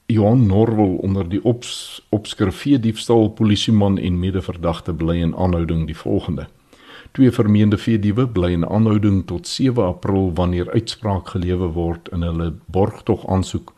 Johan 0.09 0.47
Norwel 0.47 0.95
onder 1.05 1.27
die 1.29 1.43
ops, 1.45 2.01
opskrif 2.09 2.63
vee 2.63 2.79
diefstal 2.81 3.27
polisieman 3.37 3.99
en 4.01 4.15
medeverdagte 4.19 4.93
bly 4.93 5.19
in 5.21 5.35
aanhouding 5.35 5.85
die 5.87 5.97
volgende 5.97 6.47
Twee 7.11 7.31
vermeende 7.31 7.77
veediewe 7.77 8.27
bly 8.29 8.51
in 8.53 8.65
aanhouding 8.65 9.23
tot 9.29 9.47
7 9.47 9.83
April 9.83 10.31
wanneer 10.33 10.71
uitspraak 10.71 11.29
gelewer 11.33 11.71
word 11.73 12.09
in 12.13 12.25
hulle 12.25 12.51
borgtog 12.65 13.27
aansoek 13.29 13.73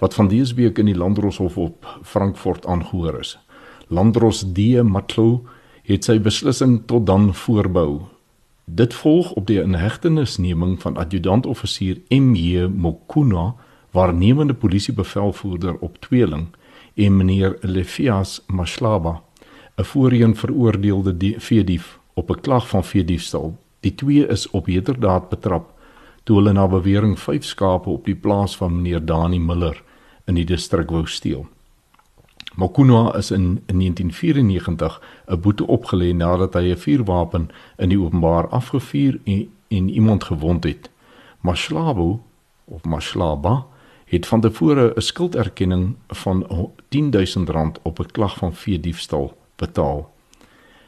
wat 0.00 0.14
van 0.16 0.28
dese 0.28 0.54
week 0.56 0.78
in 0.80 0.88
die 0.88 0.96
Landdroshof 0.96 1.56
op 1.60 1.88
Frankfurt 2.02 2.66
aangehoor 2.66 3.18
is. 3.20 3.38
Landdros 3.88 4.44
D 4.52 4.80
Matlo 4.84 5.42
het 5.84 6.08
sy 6.08 6.16
beslissing 6.20 6.78
tot 6.88 7.04
dan 7.06 7.34
voorbou. 7.34 8.06
Dit 8.64 8.94
volg 8.94 9.32
op 9.36 9.48
die 9.48 9.60
inhegtenisneming 9.60 10.78
van 10.80 10.96
adjutant-offisier 10.96 12.00
MJ 12.08 12.68
Mokuna, 12.68 13.54
waarnemende 13.90 14.54
polisiebevelvoerder 14.54 15.78
op 15.78 16.00
Tweeling 16.00 16.46
en 16.94 17.16
meneer 17.16 17.58
Lefias 17.60 18.44
Mashlaba, 18.46 19.22
'n 19.76 19.84
voorheen 19.84 20.36
veroordeelde 20.36 21.34
veedief 21.38 21.98
op 22.14 22.30
'n 22.30 22.40
klag 22.40 22.68
van 22.68 22.84
veediefstal. 22.84 23.58
Die 23.80 23.94
twee 23.94 24.26
is 24.26 24.50
op 24.50 24.66
heterdaad 24.66 25.28
betrap 25.28 25.72
toe 26.22 26.36
hulle 26.36 26.52
na 26.52 26.68
bewering 26.68 27.18
5 27.18 27.44
skape 27.44 27.90
op 27.90 28.04
die 28.04 28.14
plaas 28.14 28.56
van 28.56 28.74
meneer 28.76 29.04
Dani 29.04 29.38
Miller 29.38 29.82
in 30.24 30.34
die 30.34 30.44
distrik 30.44 30.90
wou 30.90 31.06
steel. 31.06 31.46
Mokuno 32.54 33.10
is 33.10 33.30
in, 33.30 33.62
in 33.66 33.78
1994 33.78 35.00
'n 35.26 35.40
boete 35.40 35.66
opgelê 35.66 36.12
nadat 36.14 36.54
hy 36.54 36.70
'n 36.70 36.76
vuurwapen 36.76 37.48
in 37.78 37.88
die 37.88 38.00
openbaar 38.00 38.48
afgevuur 38.48 39.20
en, 39.24 39.48
en 39.68 39.88
iemand 39.88 40.24
gewond 40.24 40.64
het. 40.64 40.90
Mashlabo 41.40 42.20
of 42.64 42.84
Mashlaba 42.84 43.66
het 44.10 44.26
van 44.26 44.40
tevore 44.40 44.92
'n 44.96 45.00
skulderkenning 45.00 45.94
van 46.08 46.46
10000 46.88 47.48
rand 47.48 47.78
op 47.82 47.98
'n 47.98 48.10
klag 48.12 48.36
van 48.36 48.54
veediefstal 48.54 49.36
betaal. 49.56 50.10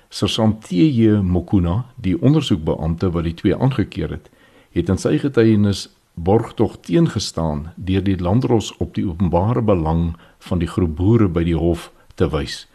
Sergeant 0.09 0.69
T.J. 0.69 1.09
Mokuna, 1.09 1.85
die 1.95 2.23
ondersoekbeampte 2.23 3.11
wat 3.11 3.25
die 3.25 3.35
twee 3.35 3.57
aangekeer 3.57 4.11
het, 4.11 4.31
het 4.71 4.89
in 4.89 4.99
sy 4.99 5.19
getuienis 5.19 5.89
borgtog 6.15 6.77
teengestaan 6.81 7.73
deur 7.77 8.03
die 8.03 8.19
landros 8.19 8.77
op 8.77 8.95
die 8.95 9.07
openbare 9.09 9.63
belang 9.63 10.17
van 10.39 10.59
die 10.59 10.69
groep 10.69 10.97
boere 10.97 11.29
by 11.29 11.45
die 11.45 11.57
hof 11.57 11.93
te 12.15 12.29
wys. 12.29 12.69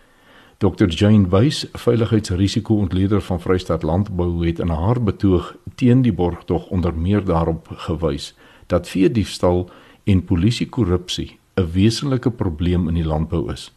Dr 0.57 0.87
Jane 0.87 1.29
Wys, 1.29 1.67
veiligheidsrisiko-ontleder 1.73 3.21
van 3.21 3.41
Vrystaat 3.41 3.83
Landbou, 3.83 4.47
het 4.47 4.59
in 4.59 4.69
haar 4.69 5.03
betoog 5.03 5.55
teen 5.75 6.01
die 6.01 6.13
borgtog 6.13 6.67
onder 6.67 6.93
meer 6.93 7.25
daarop 7.25 7.67
gewys 7.67 8.33
dat 8.67 8.89
veediefstal 8.89 9.69
en 10.07 10.23
polisiekorrupsie 10.23 11.39
'n 11.57 11.71
wesenlike 11.73 12.31
probleem 12.31 12.87
in 12.87 12.93
die 12.93 13.05
landbou 13.05 13.51
is. 13.51 13.71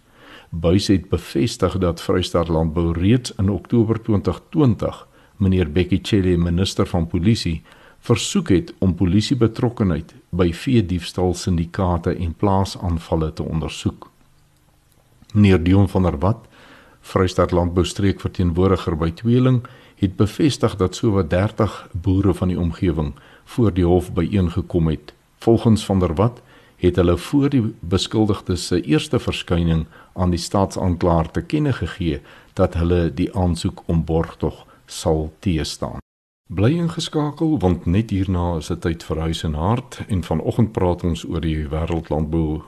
Buys 0.50 0.86
het 0.86 1.08
bevestig 1.08 1.78
dat 1.78 2.00
Vrystaat 2.02 2.48
Landbou 2.48 2.92
reeds 2.92 3.34
in 3.34 3.48
Oktober 3.48 4.02
2020 4.02 5.08
meneer 5.36 5.72
Bekkie 5.72 6.00
Cele, 6.02 6.36
minister 6.36 6.86
van 6.86 7.06
polisie, 7.06 7.62
versoek 7.98 8.48
het 8.48 8.74
om 8.78 8.94
polisie 8.94 9.36
betrokkeheid 9.36 10.14
by 10.30 10.52
vee 10.52 10.86
diefstal 10.86 11.34
syndikaate 11.34 12.14
en 12.14 12.34
plaasaanvalle 12.34 13.32
te 13.32 13.42
ondersoek. 13.42 14.10
Meneer 15.34 15.62
Dion 15.62 15.88
van 15.88 16.02
der 16.02 16.18
Walt, 16.18 16.48
Vrystaat 17.00 17.50
Landbou 17.50 17.84
streek 17.84 18.20
verteenwoordiger 18.20 18.96
by 18.96 19.10
Tweeling, 19.10 19.62
het 19.96 20.16
bevestig 20.16 20.76
dat 20.76 20.94
sowat 20.94 21.30
30 21.30 21.88
boere 21.92 22.34
van 22.34 22.48
die 22.48 22.60
omgewing 22.60 23.14
voor 23.44 23.72
die 23.74 23.84
hof 23.84 24.12
byeengekom 24.12 24.88
het. 24.88 25.14
Volgens 25.42 25.84
van 25.84 25.98
der 25.98 26.14
Walt 26.14 26.42
het 26.76 26.96
hulle 26.96 27.16
voor 27.16 27.48
die 27.48 27.74
beskuldigdes 27.80 28.66
se 28.66 28.80
eerste 28.80 29.18
verskyning 29.18 29.86
aan 30.12 30.30
die 30.30 30.40
staatsaanklaer 30.40 31.30
te 31.30 31.40
kenne 31.42 31.72
gegee 31.72 32.20
dat 32.52 32.74
hulle 32.74 33.14
die 33.14 33.30
aansoek 33.36 33.82
om 33.86 34.04
borgtog 34.04 34.66
sal 34.86 35.32
teestaan. 35.38 36.04
Bly 36.48 36.74
ingeskakel 36.82 37.58
want 37.58 37.86
net 37.86 38.10
hierna 38.10 38.56
is 38.58 38.68
dit 38.68 38.80
tyd 38.84 39.06
vir 39.06 39.22
huis 39.28 39.40
en 39.48 39.56
hart 39.56 40.00
en 40.08 40.24
vanoggend 40.28 40.72
praat 40.76 41.04
ons 41.08 41.24
oor 41.24 41.40
die 41.40 41.68
wêreldlandbou 41.72 42.60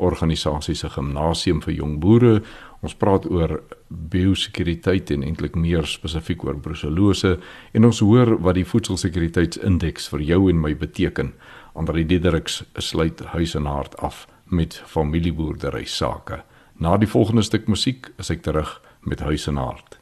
organisasie 0.00 0.74
se 0.74 0.88
gimnasium 0.88 1.60
vir 1.62 1.74
jong 1.74 1.98
boere. 2.00 2.40
Ons 2.80 2.96
praat 2.96 3.26
oor 3.28 3.58
biosekuriteit 3.88 5.10
en 5.14 5.22
eintlik 5.22 5.54
meer 5.54 5.86
spesifiek 5.86 6.44
oor 6.44 6.58
bruselose 6.58 7.36
en 7.72 7.84
ons 7.84 8.00
hoor 8.00 8.38
wat 8.40 8.56
die 8.56 8.64
voedselsekuriteitsindeks 8.64 10.08
vir 10.14 10.24
jou 10.32 10.42
en 10.50 10.62
my 10.62 10.74
beteken. 10.74 11.34
Andri 11.74 12.04
Diedericks 12.06 12.62
sluit 12.78 13.20
huis 13.34 13.54
en 13.54 13.66
hart 13.66 13.96
af 13.98 14.26
met 14.44 14.82
familieboerdery 14.86 15.84
sake. 15.84 16.42
Na 16.74 16.96
die 16.96 17.08
volgende 17.08 17.42
stuk 17.42 17.68
musiek 17.68 18.10
is 18.18 18.30
ek 18.30 18.42
terug 18.42 18.80
met 19.06 19.20
huis 19.20 19.46
en 19.46 19.56
hart. 19.60 19.98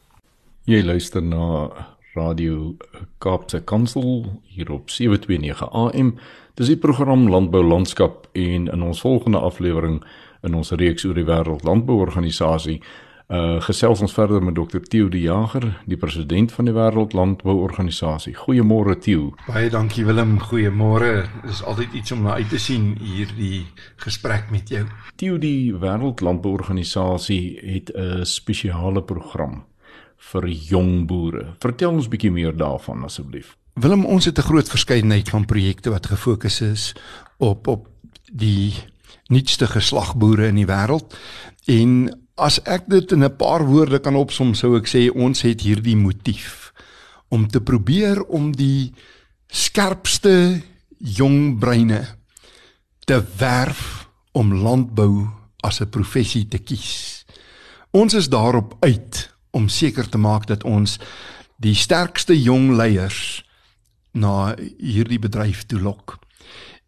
Jy 0.65 0.83
luister 0.85 1.23
na 1.23 1.69
Radio 2.15 2.77
Kaapse 3.19 3.61
Kansel 3.61 4.41
hier 4.43 4.73
op 4.73 4.91
729 4.91 5.69
AM. 5.73 6.15
Dis 6.55 6.71
die 6.73 6.81
program 6.81 7.29
Landbou 7.29 7.63
Landskap 7.63 8.27
en 8.33 8.67
in 8.69 8.83
ons 8.83 9.01
volgende 9.01 9.39
aflewering 9.39 10.01
in 10.43 10.55
ons 10.55 10.71
reeks 10.71 11.05
oor 11.05 11.15
die 11.19 11.27
wêreld 11.27 11.65
landbouorganisasie 11.67 12.81
Uh 13.29 13.59
gesels 13.61 14.01
ons 14.01 14.13
verder 14.17 14.41
met 14.41 14.55
Dr. 14.57 14.81
Theo 14.81 15.09
De 15.13 15.21
Jager, 15.21 15.67
die 15.85 15.99
president 16.01 16.53
van 16.53 16.65
die 16.65 16.73
Wêreldlandbouorganisasie. 16.73 18.33
Goeiemôre 18.33 18.95
Theo. 18.97 19.35
Baie 19.45 19.69
dankie 19.69 20.07
Willem. 20.09 20.39
Goeiemôre. 20.41 21.27
Dit 21.43 21.51
is 21.53 21.61
altyd 21.61 21.93
iets 21.93 22.15
om 22.17 22.23
na 22.25 22.39
uit 22.39 22.49
te 22.49 22.57
sien 22.59 22.95
hierdie 22.97 23.67
gesprek 24.01 24.49
met 24.49 24.73
jou. 24.73 24.87
Theo, 25.21 25.37
die 25.37 25.75
Wêreldlandbouorganisasie 25.77 27.59
het 27.61 27.93
'n 27.93 28.25
spesiale 28.25 29.03
program 29.03 29.67
vir 30.17 30.49
jong 30.49 31.07
boere. 31.07 31.53
Vertel 31.61 31.93
ons 31.93 32.09
bietjie 32.09 32.31
meer 32.31 32.57
daarvan 32.57 33.05
asseblief. 33.05 33.57
Willem, 33.75 34.07
ons 34.07 34.25
het 34.25 34.39
'n 34.39 34.49
groot 34.49 34.69
verskeidenheid 34.69 35.29
van 35.29 35.45
projekte 35.45 35.91
wat 35.91 36.07
gefokus 36.07 36.61
is 36.61 36.95
op 37.37 37.67
op 37.67 37.89
die 38.33 38.73
nuutste 39.27 39.67
geslagboere 39.67 40.47
in 40.47 40.55
die 40.55 40.67
wêreld 40.67 41.15
en 41.67 42.09
As 42.38 42.61
ek 42.62 42.87
dit 42.87 43.12
in 43.12 43.25
'n 43.25 43.37
paar 43.37 43.66
woorde 43.66 43.99
kan 43.99 44.14
opsom, 44.14 44.54
sou 44.54 44.76
ek 44.76 44.87
sê 44.87 45.11
ons 45.11 45.42
het 45.42 45.61
hierdie 45.61 45.97
motief 45.97 46.73
om 47.28 47.49
te 47.49 47.61
probeer 47.61 48.23
om 48.23 48.52
die 48.52 48.95
skerpste 49.50 50.62
jong 50.99 51.59
breine 51.59 52.07
te 53.07 53.18
werf 53.38 54.09
om 54.33 54.54
landbou 54.54 55.26
as 55.64 55.80
'n 55.80 55.90
professie 55.90 56.49
te 56.49 56.59
kies. 56.59 57.25
Ons 57.90 58.14
is 58.14 58.28
daarop 58.28 58.76
uit 58.80 59.35
om 59.50 59.68
seker 59.68 60.09
te 60.09 60.18
maak 60.18 60.47
dat 60.47 60.64
ons 60.64 60.99
die 61.57 61.75
sterkste 61.75 62.42
jong 62.42 62.76
leiers 62.76 63.45
na 64.12 64.54
hierdie 64.78 65.18
bedryf 65.18 65.66
toe 65.66 65.80
lok. 65.80 66.18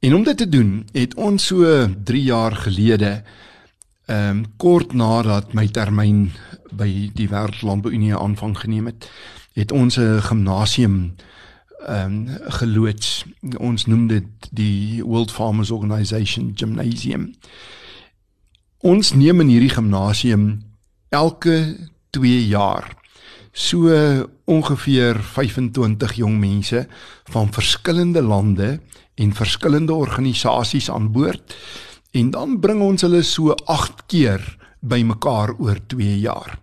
En 0.01 0.15
om 0.15 0.23
dit 0.25 0.37
te 0.37 0.49
doen, 0.49 0.87
het 0.93 1.15
ons 1.15 1.47
so 1.47 1.89
3 2.05 2.23
jaar 2.23 2.57
gelede 2.57 3.25
ehm 4.11 4.31
um, 4.31 4.45
kort 4.57 4.93
nadat 4.93 5.53
my 5.55 5.69
termyn 5.71 6.31
by 6.75 7.11
die 7.15 7.29
Wêreldlandbouunie 7.31 8.17
aanvang 8.17 8.57
geneem 8.59 8.89
het, 8.91 9.07
het 9.55 9.73
ons 9.73 9.99
'n 9.99 10.23
gimnasium 10.27 11.15
ehm 11.87 12.29
um, 12.29 12.39
geloods. 12.59 13.25
Ons 13.59 13.87
noem 13.87 14.07
dit 14.07 14.27
die 14.51 15.03
World 15.05 15.31
Farmers 15.31 15.71
Organization 15.71 16.53
Gymnasium. 16.55 17.35
Ons 18.79 19.13
neem 19.15 19.41
in 19.41 19.49
hierdie 19.49 19.75
gimnasium 19.77 20.63
elke 21.09 21.77
2 22.11 22.47
jaar 22.47 22.97
so 23.53 23.91
ongeveer 24.45 25.23
25 25.23 26.13
jong 26.13 26.39
mense 26.39 26.87
van 27.25 27.53
verskillende 27.53 28.23
lande 28.23 28.81
en 29.15 29.33
verskillende 29.35 29.93
organisasies 29.93 30.91
aan 30.91 31.13
boord 31.13 31.57
en 32.11 32.31
dan 32.31 32.59
bring 32.61 32.83
ons 32.83 33.03
hulle 33.07 33.23
so 33.23 33.55
8 33.67 34.07
keer 34.11 34.43
bymekaar 34.81 35.55
oor 35.59 35.79
2 35.87 36.19
jaar. 36.19 36.59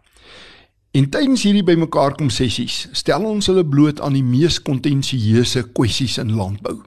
En 0.98 1.10
tydens 1.10 1.44
hierdie 1.46 1.66
bymekaar 1.66 2.16
kom 2.18 2.30
sessies, 2.34 2.88
stel 2.98 3.26
ons 3.30 3.48
hulle 3.52 3.66
bloot 3.68 4.02
aan 4.02 4.16
die 4.18 4.26
mees 4.26 4.58
kontensieuse 4.64 5.68
kwessies 5.78 6.18
in 6.18 6.34
landbou. 6.36 6.80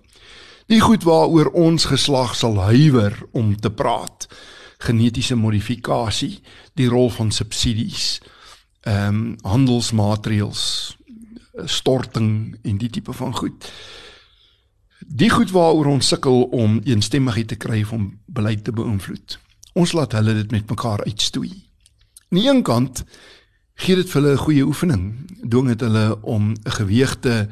Die 0.71 0.81
goed 0.83 1.05
waaroor 1.07 1.53
ons 1.59 1.87
geslag 1.91 2.35
sal 2.39 2.59
huiwer 2.71 3.17
om 3.35 3.53
te 3.57 3.71
praat. 3.71 4.27
Genetiese 4.81 5.37
modifikasie, 5.37 6.41
die 6.79 6.89
rol 6.89 7.11
van 7.15 7.31
subsidies, 7.35 8.21
ehm 8.89 9.09
um, 9.15 9.25
handelsmaatreëls, 9.45 10.63
storting 11.69 12.57
en 12.63 12.79
die 12.81 12.89
tipe 12.91 13.13
van 13.13 13.35
goed. 13.37 13.67
Die 15.11 15.27
goed 15.31 15.51
waaroor 15.51 15.89
ons 15.91 16.07
sukkel 16.07 16.45
om 16.55 16.77
eensstemmigheid 16.87 17.49
te 17.51 17.57
kry 17.59 17.81
om 17.91 18.13
beleid 18.31 18.63
te 18.65 18.71
beïnvloed. 18.71 19.39
Ons 19.75 19.93
laat 19.99 20.13
hulle 20.15 20.37
dit 20.39 20.53
met 20.55 20.69
mekaar 20.71 21.03
uitstoei. 21.03 21.51
Aan 22.31 22.39
die 22.39 22.47
een 22.47 22.61
kant 22.63 23.03
gee 23.83 23.97
dit 23.99 24.07
vir 24.07 24.21
hulle 24.21 24.35
'n 24.35 24.45
goeie 24.45 24.67
oefening, 24.67 25.05
dwing 25.43 25.67
dit 25.67 25.81
hulle 25.81 26.23
om 26.23 26.53
'n 26.53 26.71
geweegte 26.79 27.49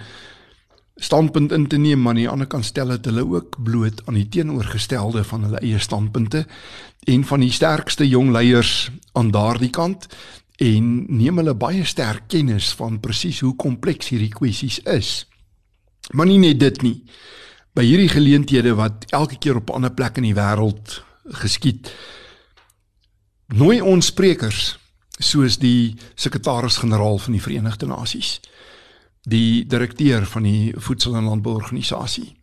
standpunt 0.97 1.53
in 1.53 1.67
te 1.67 1.77
neem, 1.77 2.03
maar 2.03 2.15
aan 2.15 2.23
die 2.23 2.29
ander 2.29 2.47
kant 2.47 2.65
stel 2.65 2.89
dit 2.89 3.05
hulle 3.05 3.27
ook 3.27 3.57
bloot 3.63 4.03
aan 4.07 4.15
die 4.15 4.29
teenoorgestelde 4.29 5.25
van 5.25 5.43
hulle 5.43 5.59
eie 5.61 5.79
standpunte 5.79 6.47
en 7.07 7.25
van 7.25 7.41
die 7.41 7.53
sterkste 7.53 8.09
jong 8.09 8.31
leiers 8.31 8.91
aan 9.13 9.31
daardie 9.31 9.71
kant 9.71 10.07
en 10.57 11.07
neem 11.09 11.37
hulle 11.37 11.55
baie 11.55 11.85
sterk 11.85 12.29
kennis 12.29 12.73
van 12.73 13.01
presies 13.01 13.41
hoe 13.41 13.57
kompleks 13.57 14.09
hierdie 14.09 14.35
kwessies 14.35 14.79
is. 14.79 15.27
Maar 16.11 16.27
nie 16.27 16.39
net 16.39 16.61
dit 16.61 16.83
nie 16.83 17.03
by 17.75 17.85
hierdie 17.85 18.11
geleenthede 18.11 18.75
wat 18.75 19.05
elke 19.11 19.39
keer 19.39 19.57
op 19.57 19.71
'n 19.71 19.75
ander 19.75 19.95
plek 19.95 20.17
in 20.17 20.23
die 20.23 20.35
wêreld 20.35 21.03
geskied. 21.25 21.93
Nooi 23.49 23.81
ons 23.81 24.07
sprekers 24.07 24.79
soos 25.19 25.59
die 25.59 25.97
sekretaris-generaal 26.15 27.19
van 27.19 27.33
die 27.33 27.43
Verenigde 27.43 27.87
Nasies, 27.87 28.41
die 29.23 29.67
direkteur 29.67 30.27
van 30.27 30.43
die 30.43 30.75
Voedsel- 30.77 31.17
en 31.17 31.25
Landbouorganisasie, 31.25 32.37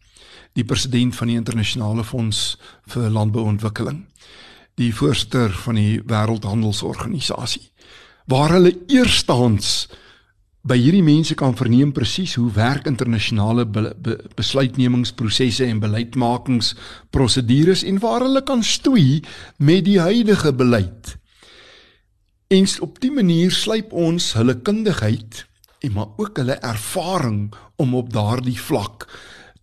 die 0.53 0.65
president 0.65 1.15
van 1.15 1.27
die 1.27 1.35
Internasionale 1.35 2.03
Fonds 2.03 2.57
vir 2.87 3.09
Landbouontwikkeling, 3.09 4.05
die 4.75 4.93
voorsteur 4.95 5.51
van 5.65 5.75
die 5.75 6.01
Wêreldhandelsorganisasie, 6.01 7.69
waar 8.25 8.49
hulle 8.49 8.73
eerstehands 8.87 9.87
by 10.65 10.79
hierdie 10.81 11.03
mense 11.05 11.35
kan 11.37 11.53
verneem 11.57 11.91
presies 11.93 12.35
hoe 12.39 12.47
werk 12.55 12.87
internasionale 12.89 13.65
be, 13.69 13.93
be, 14.01 14.15
besluitnemingsprosesse 14.37 15.65
en 15.69 15.79
beleidsmakingsprosedures 15.83 17.83
en 17.85 17.99
waar 18.01 18.21
hulle 18.25 18.41
kan 18.43 18.63
stoei 18.65 19.21
met 19.57 19.85
die 19.85 19.99
huidige 20.01 20.53
beleid. 20.57 21.17
En 22.49 22.65
op 22.81 22.99
dië 23.01 23.11
manier 23.13 23.51
slyp 23.53 23.93
ons 23.93 24.33
hulle 24.39 24.61
kundigheid 24.65 25.45
en 25.85 25.91
maar 25.93 26.07
ook 26.17 26.37
hulle 26.41 26.57
ervaring 26.65 27.53
om 27.81 27.95
op 27.95 28.13
daardie 28.13 28.57
vlak 28.57 29.05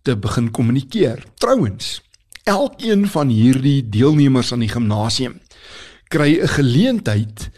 te 0.03 0.15
begin 0.15 0.51
kommunikeer. 0.51 1.23
Trouwens, 1.39 2.01
elkeen 2.43 3.07
van 3.07 3.27
hierdie 3.31 3.89
deelnemers 3.89 4.51
aan 4.55 4.63
die 4.63 4.71
gimnasium 4.71 5.39
kry 6.07 6.39
'n 6.39 6.47
geleentheid 6.47 7.49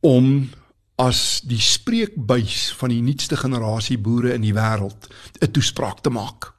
om 0.00 0.48
as 0.96 1.40
die 1.42 1.60
spreekbuis 1.60 2.72
van 2.78 2.92
die 2.92 3.02
nuutste 3.02 3.36
generasie 3.36 3.98
boere 3.98 4.34
in 4.34 4.42
die 4.42 4.54
wêreld 4.54 5.08
'n 5.40 5.50
toespraak 5.50 6.00
te 6.00 6.10
maak. 6.10 6.52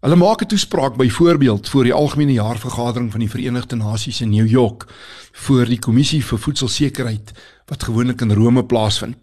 Hulle 0.00 0.16
maak 0.16 0.42
'n 0.42 0.46
toespraak 0.46 0.96
byvoorbeeld 0.96 1.68
voor 1.68 1.84
die 1.84 1.92
algemene 1.92 2.32
jaarvergadering 2.32 3.10
van 3.10 3.20
die 3.20 3.30
Verenigde 3.30 3.76
Nasies 3.76 4.20
in 4.20 4.30
New 4.30 4.46
York 4.46 4.86
voor 5.32 5.64
die 5.66 5.78
kommissie 5.78 6.24
vir 6.24 6.38
voedselsekerheid 6.38 7.32
wat 7.66 7.82
gewoonlik 7.82 8.20
in 8.20 8.32
Rome 8.32 8.64
plaasvind. 8.64 9.16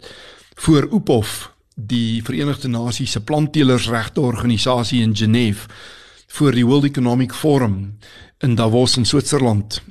Voor 0.55 0.87
UPOF, 0.93 1.51
die 1.75 2.23
Verenigde 2.23 2.67
Nasies 2.67 3.11
se 3.11 3.21
plantteelersregte 3.21 4.21
organisasie 4.21 5.01
in 5.01 5.15
Genève, 5.15 5.67
voor 6.27 6.51
die 6.51 6.65
World 6.65 6.83
Economic 6.83 7.33
Forum 7.33 7.97
in 8.39 8.55
Davos 8.55 8.97
in 8.97 9.05
Switserland 9.05 9.81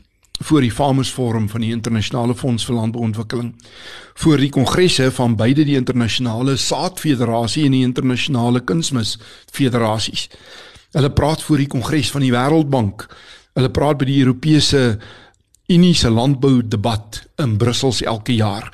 voor 0.43 0.61
die 0.61 0.73
Farmers 0.73 1.11
Forum 1.11 1.49
van 1.49 1.61
die 1.61 1.71
Internasionale 1.71 2.35
Fonds 2.35 2.65
vir 2.67 2.75
Landbouontwikkeling, 2.75 3.53
voor 4.15 4.43
die 4.43 4.51
kongresse 4.51 5.11
van 5.15 5.37
beide 5.37 5.65
die 5.65 5.77
Internasionale 5.79 6.57
Saadfederasie 6.57 7.65
en 7.67 7.77
die 7.77 7.85
Internasionale 7.87 8.61
Kunsmis 8.61 9.19
Federasies. 9.53 10.29
Hulle 10.93 11.11
praat 11.11 11.43
voor 11.43 11.63
die 11.63 11.71
kongres 11.71 12.11
van 12.13 12.25
die 12.25 12.33
Wêreldbank. 12.35 13.07
Hulle 13.57 13.71
praat 13.73 14.01
by 14.03 14.09
die 14.09 14.21
Europese 14.21 14.99
Unie 15.73 15.95
se 15.97 16.11
landbou 16.11 16.61
debat 16.69 17.23
in 17.41 17.57
Brussel 17.57 17.95
elke 18.05 18.35
jaar. 18.35 18.69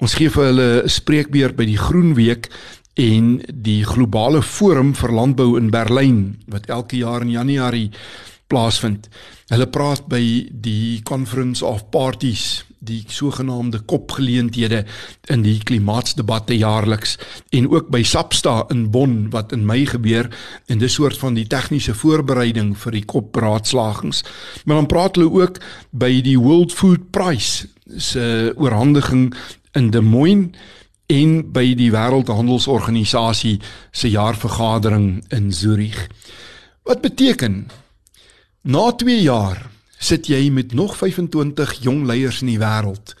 Ons 0.00 0.16
gee 0.16 0.30
vir 0.32 0.44
hulle 0.44 0.82
'n 0.82 0.88
spreekbeurt 0.88 1.56
by 1.56 1.64
die 1.64 1.78
Groen 1.78 2.14
Week 2.14 2.48
en 2.94 3.42
die 3.52 3.84
globale 3.84 4.42
forum 4.42 4.94
vir 4.94 5.12
landbou 5.12 5.56
in 5.58 5.70
Berlyn 5.70 6.40
wat 6.48 6.66
elke 6.68 6.96
jaar 6.96 7.22
in 7.22 7.30
Januarie 7.30 7.90
plaasvind. 8.50 9.08
Hulle 9.50 9.68
praat 9.70 10.08
by 10.10 10.22
die 10.50 11.00
Conference 11.06 11.64
of 11.66 11.86
Parties, 11.94 12.64
die 12.80 13.02
sogenaamde 13.12 13.82
kopgeleenthede 13.84 14.84
in 15.28 15.42
die 15.44 15.58
klimaatsdebatte 15.68 16.56
jaarliks 16.56 17.18
en 17.52 17.68
ook 17.68 17.90
by 17.92 18.00
SAPSTA 18.06 18.54
in 18.72 18.86
Bonn 18.90 19.28
wat 19.34 19.52
in 19.52 19.66
Mei 19.68 19.84
gebeur 19.86 20.30
en 20.66 20.80
dis 20.80 20.96
soort 20.96 21.18
van 21.20 21.36
die 21.36 21.44
tegniese 21.44 21.92
voorbereiding 21.94 22.72
vir 22.80 22.96
die 22.96 23.04
kopraadslagings. 23.04 24.24
Maar 24.64 24.80
dan 24.80 24.88
praat 24.88 25.20
hulle 25.20 25.28
ook 25.42 25.60
by 25.90 26.12
die 26.24 26.38
World 26.40 26.72
Food 26.72 27.10
Prize 27.12 27.68
se 27.84 28.54
oorhandiging 28.56 29.34
in 29.76 29.90
Des 29.92 30.04
Moines 30.04 30.56
en 31.10 31.36
by 31.52 31.74
die 31.76 31.90
Wêreldhandelsorganisasie 31.92 33.58
se 33.92 34.08
jaarvergadering 34.08 35.20
in 35.34 35.52
Zurich. 35.52 36.06
Wat 36.86 37.02
beteken 37.02 37.66
Na 38.60 38.90
2 38.92 39.22
jaar 39.22 39.70
sit 39.96 40.26
jy 40.28 40.50
met 40.52 40.74
nog 40.76 40.96
25 40.96 41.78
jong 41.80 42.02
leiers 42.04 42.42
in 42.44 42.50
die 42.52 42.58
wêreld 42.60 43.14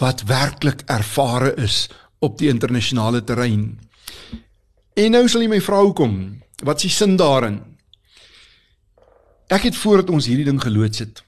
wat 0.00 0.22
werklik 0.24 0.80
ervare 0.88 1.50
is 1.60 1.90
op 2.24 2.38
die 2.40 2.48
internasionale 2.48 3.20
terrein. 3.24 3.76
En 4.96 5.12
nou 5.12 5.26
sal 5.28 5.44
jy 5.44 5.50
my 5.52 5.60
vra 5.60 5.82
hoekom? 5.84 6.14
Wat 6.64 6.80
is 6.80 6.88
die 6.88 6.94
sin 6.94 7.18
daarin? 7.20 7.60
Ek 9.52 9.68
het 9.68 9.76
voordat 9.76 10.08
ons 10.08 10.30
hierdie 10.30 10.48
ding 10.48 10.60
geloods 10.62 11.04
het, 11.04 11.20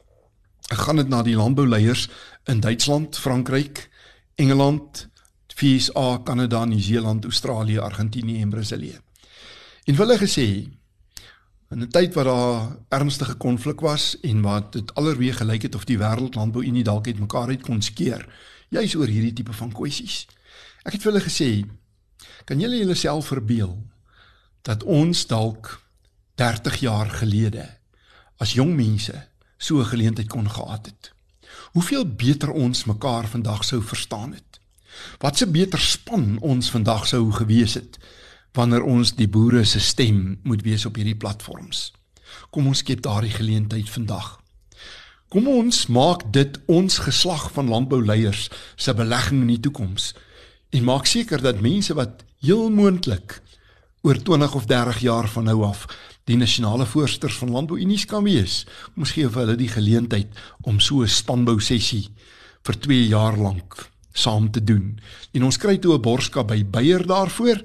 ek 0.73 0.81
gaan 0.87 1.03
dit 1.03 1.13
na 1.13 1.21
die 1.27 1.37
landbouleiers 1.37 2.09
in 2.49 2.65
Duitsland, 2.65 3.19
Frankryk, 3.21 3.91
Engeland, 4.41 5.07
VSA, 5.53 6.23
Kanada, 6.25 6.65
Nieu-Seeland, 6.65 7.29
Australië, 7.29 7.79
Argentinië 7.79 8.41
en 8.41 8.57
Brasilië. 8.57 8.97
En 9.85 10.01
hulle 10.01 10.17
gesê 10.17 10.49
In 11.71 11.83
'n 11.83 11.89
tyd 11.89 12.15
wat 12.15 12.25
daar 12.25 12.77
ernstige 12.89 13.35
konflik 13.35 13.81
was 13.81 14.21
en 14.21 14.41
wat 14.41 14.73
dit 14.73 14.95
allerweeg 14.95 15.37
gelyk 15.37 15.63
het 15.63 15.75
of 15.75 15.85
die 15.85 15.99
wêreldlandbouunie 15.99 16.83
dalk 16.83 17.07
het 17.07 17.19
mekaar 17.19 17.49
uit 17.49 17.63
kon 17.63 17.83
skeer, 17.83 18.27
juis 18.69 18.95
oor 18.95 19.07
hierdie 19.07 19.33
tipe 19.33 19.53
van 19.53 19.73
kwessies. 19.73 20.27
Ek 20.83 20.93
het 20.93 21.03
vir 21.03 21.13
hulle 21.13 21.25
gesê, 21.25 21.51
kan 22.45 22.61
julle 22.61 22.77
julleself 22.77 23.27
verbeel 23.27 23.87
dat 24.63 24.83
ons 24.83 25.27
dalk 25.27 25.87
30 26.35 26.81
jaar 26.81 27.11
gelede 27.11 27.69
as 28.37 28.53
jong 28.59 28.75
mense 28.75 29.29
so 29.59 29.79
'n 29.79 29.93
geleentheid 29.95 30.29
kon 30.29 30.51
gehad 30.51 30.87
het? 30.87 31.13
Hoeveel 31.73 32.15
beter 32.15 32.51
ons 32.51 32.85
mekaar 32.85 33.29
vandag 33.29 33.65
sou 33.65 33.83
verstaan 33.83 34.33
het? 34.33 34.61
Wat 35.19 35.41
'n 35.41 35.53
beter 35.53 35.79
span 35.79 36.39
ons 36.41 36.71
vandag 36.71 37.07
sou 37.07 37.33
gewees 37.33 37.75
het? 37.75 37.99
Wanneer 38.53 38.83
ons 38.83 39.15
die 39.15 39.29
boere 39.29 39.65
se 39.65 39.81
stem 39.81 40.39
moet 40.43 40.63
wees 40.63 40.87
op 40.87 40.97
hierdie 40.97 41.17
platforms. 41.17 41.91
Kom 42.51 42.67
ons 42.67 42.83
skep 42.83 43.03
daardie 43.03 43.35
geleentheid 43.35 43.91
vandag. 43.91 44.39
Kom 45.31 45.47
ons 45.49 45.85
maak 45.87 46.25
dit 46.35 46.59
ons 46.67 46.99
geslag 46.99 47.51
van 47.55 47.71
landbouleiers 47.71 48.49
se 48.77 48.95
belegging 48.95 49.45
in 49.45 49.53
die 49.55 49.63
toekoms 49.63 50.15
en 50.75 50.87
maak 50.87 51.07
seker 51.07 51.43
dat 51.43 51.63
mense 51.63 51.95
wat 51.95 52.25
heel 52.43 52.71
moontlik 52.75 53.39
oor 54.03 54.19
20 54.19 54.55
of 54.55 54.67
30 54.67 54.99
jaar 55.07 55.29
van 55.29 55.47
nou 55.47 55.63
af 55.67 55.87
die 56.31 56.39
nasionale 56.39 56.87
voorsters 56.87 57.37
van 57.39 57.51
landbouunies 57.51 58.07
kan 58.11 58.25
wees. 58.25 58.65
Kom 58.95 59.05
ons 59.07 59.15
gee 59.17 59.29
vir 59.29 59.45
hulle 59.45 59.57
die 59.59 59.71
geleentheid 59.71 60.35
om 60.63 60.81
so 60.81 61.03
'n 61.03 61.09
spanbou 61.09 61.61
sessie 61.61 62.09
vir 62.67 62.75
2 62.75 63.07
jaar 63.09 63.37
lank 63.37 63.91
saam 64.13 64.51
te 64.51 64.65
doen. 64.65 64.99
En 65.33 65.45
ons 65.45 65.57
kry 65.57 65.79
toe 65.79 65.95
'n 65.95 66.03
borskap 66.03 66.49
by 66.49 66.65
Beyer 66.65 67.07
daarvoor 67.07 67.63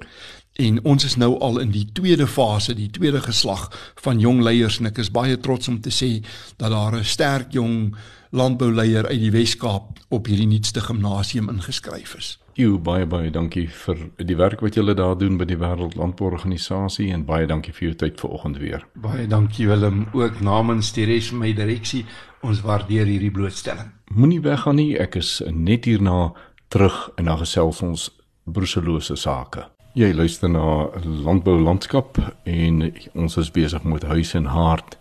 En 0.56 0.78
ons 0.88 1.04
is 1.04 1.16
nou 1.20 1.34
al 1.44 1.60
in 1.60 1.72
die 1.74 1.84
tweede 1.92 2.28
fase, 2.28 2.74
die 2.74 2.90
tweede 2.90 3.20
geslag 3.22 3.66
van 4.00 4.22
jong 4.24 4.40
leiers 4.42 4.78
en 4.80 4.88
ek 4.88 5.02
is 5.04 5.12
baie 5.12 5.36
trots 5.44 5.68
om 5.68 5.82
te 5.84 5.92
sê 5.92 6.24
dat 6.56 6.72
daar 6.72 6.96
'n 6.96 7.04
sterk 7.04 7.52
jong 7.52 7.96
landbouleier 8.32 9.08
uit 9.08 9.20
die 9.20 9.32
Wes-Kaap 9.32 10.00
op 10.10 10.28
hierdie 10.28 10.48
nuutste 10.48 10.80
gimnasium 10.80 11.50
ingeskryf 11.50 12.16
is. 12.16 12.38
Jo 12.56 12.78
baie 12.80 13.06
baie 13.06 13.32
dankie 13.32 13.68
vir 13.68 13.98
die 14.16 14.38
werk 14.40 14.62
wat 14.62 14.76
julle 14.76 14.94
daar 14.96 15.18
doen 15.18 15.38
by 15.38 15.46
die 15.46 15.58
Wêreld 15.58 15.96
Landbouorganisasie 16.00 17.12
en 17.12 17.26
baie 17.26 17.48
dankie 17.48 17.74
vir 17.74 17.88
jou 17.88 17.96
tyd 17.96 18.20
vanoggend 18.20 18.58
weer. 18.58 18.88
Baie 18.94 19.28
dankie 19.28 19.68
Willem 19.68 20.08
ook 20.14 20.40
namens 20.40 20.94
die 20.94 21.06
res 21.06 21.30
van 21.30 21.40
my 21.40 21.54
direksie. 21.54 22.06
Ons 22.42 22.62
waardeer 22.62 23.06
hierdie 23.06 23.32
blootstelling. 23.32 23.92
Moenie 24.08 24.42
weggaan 24.42 24.76
nie, 24.76 24.96
ek 24.98 25.16
is 25.16 25.42
net 25.52 25.86
hierna 25.86 26.34
terug 26.70 27.10
en 27.18 27.26
dan 27.26 27.38
gesels 27.38 27.82
ons 27.82 28.10
broeselose 28.46 29.16
sake. 29.16 29.75
Jy 29.96 30.10
luister 30.12 30.50
na 30.52 30.90
Landbou 31.24 31.56
Landskap 31.64 32.18
en 32.44 32.82
ons 33.16 33.38
is 33.40 33.50
besig 33.56 33.84
met 33.88 34.04
huis 34.04 34.34
en 34.36 34.50
hart. 34.52 34.98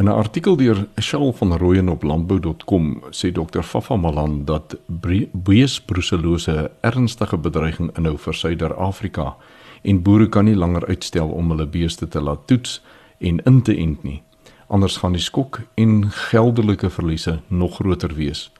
In 0.00 0.08
'n 0.08 0.16
artikel 0.16 0.56
deur 0.56 0.86
Shaal 0.96 1.32
van 1.32 1.52
Rooyen 1.56 1.88
op 1.88 2.02
landbou.com 2.02 3.02
sê 3.10 3.32
Dr. 3.32 3.60
Fafa 3.60 3.96
Malan 3.96 4.44
dat 4.44 4.76
beesbruselose 5.32 6.52
'n 6.52 6.68
ernstige 6.80 7.36
bedreiging 7.36 7.90
inhou 7.96 8.16
vir 8.18 8.34
Suider-Afrika 8.34 9.36
en 9.82 10.02
boere 10.02 10.28
kan 10.28 10.44
nie 10.44 10.56
langer 10.56 10.86
uitstel 10.86 11.28
om 11.28 11.50
hulle 11.50 11.66
beeste 11.66 12.08
te 12.08 12.20
laat 12.20 12.46
toets 12.46 12.82
en 13.18 13.42
in 13.44 13.62
te 13.62 13.76
ent 13.76 14.02
nie. 14.02 14.22
Anders 14.68 14.96
gaan 14.96 15.12
die 15.12 15.20
skok 15.20 15.60
en 15.74 16.10
geldelike 16.10 16.90
verliese 16.90 17.40
nog 17.48 17.74
groter 17.74 18.14
wees. 18.14 18.50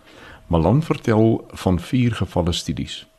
Malan 0.46 0.82
vertel 0.82 1.44
van 1.48 1.80
vier 1.80 2.12
gevalle 2.12 2.52
studies. 2.52 3.09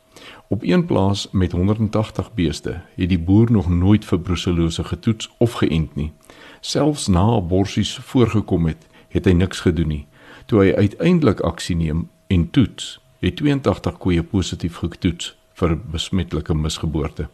Op 0.52 0.62
een 0.62 0.86
plaas 0.86 1.28
met 1.30 1.52
180 1.52 2.34
beeste 2.34 2.80
het 2.94 3.08
die 3.08 3.18
boer 3.18 3.52
nog 3.52 3.68
nooit 3.68 4.04
vir 4.04 4.20
brucellose 4.20 4.84
getoets 4.84 5.30
of 5.38 5.52
geënt 5.52 5.94
nie. 5.94 6.10
Selfs 6.60 7.06
na 7.06 7.20
aborsies 7.20 7.94
voorgekom 7.96 8.66
het, 8.68 8.86
het 9.08 9.24
hy 9.24 9.32
niks 9.32 9.62
gedoen 9.64 9.88
nie. 9.88 10.02
Toe 10.46 10.58
hy 10.60 10.74
uiteindelik 10.76 11.40
aksie 11.40 11.76
neem 11.76 12.02
en 12.28 12.44
toets, 12.50 12.98
het 13.24 13.36
82 13.40 13.96
koeie 13.96 14.22
positief 14.22 14.76
getoets 14.82 15.30
vir 15.56 15.72
besmettelike 15.94 16.54
misgeboorte. 16.54 17.28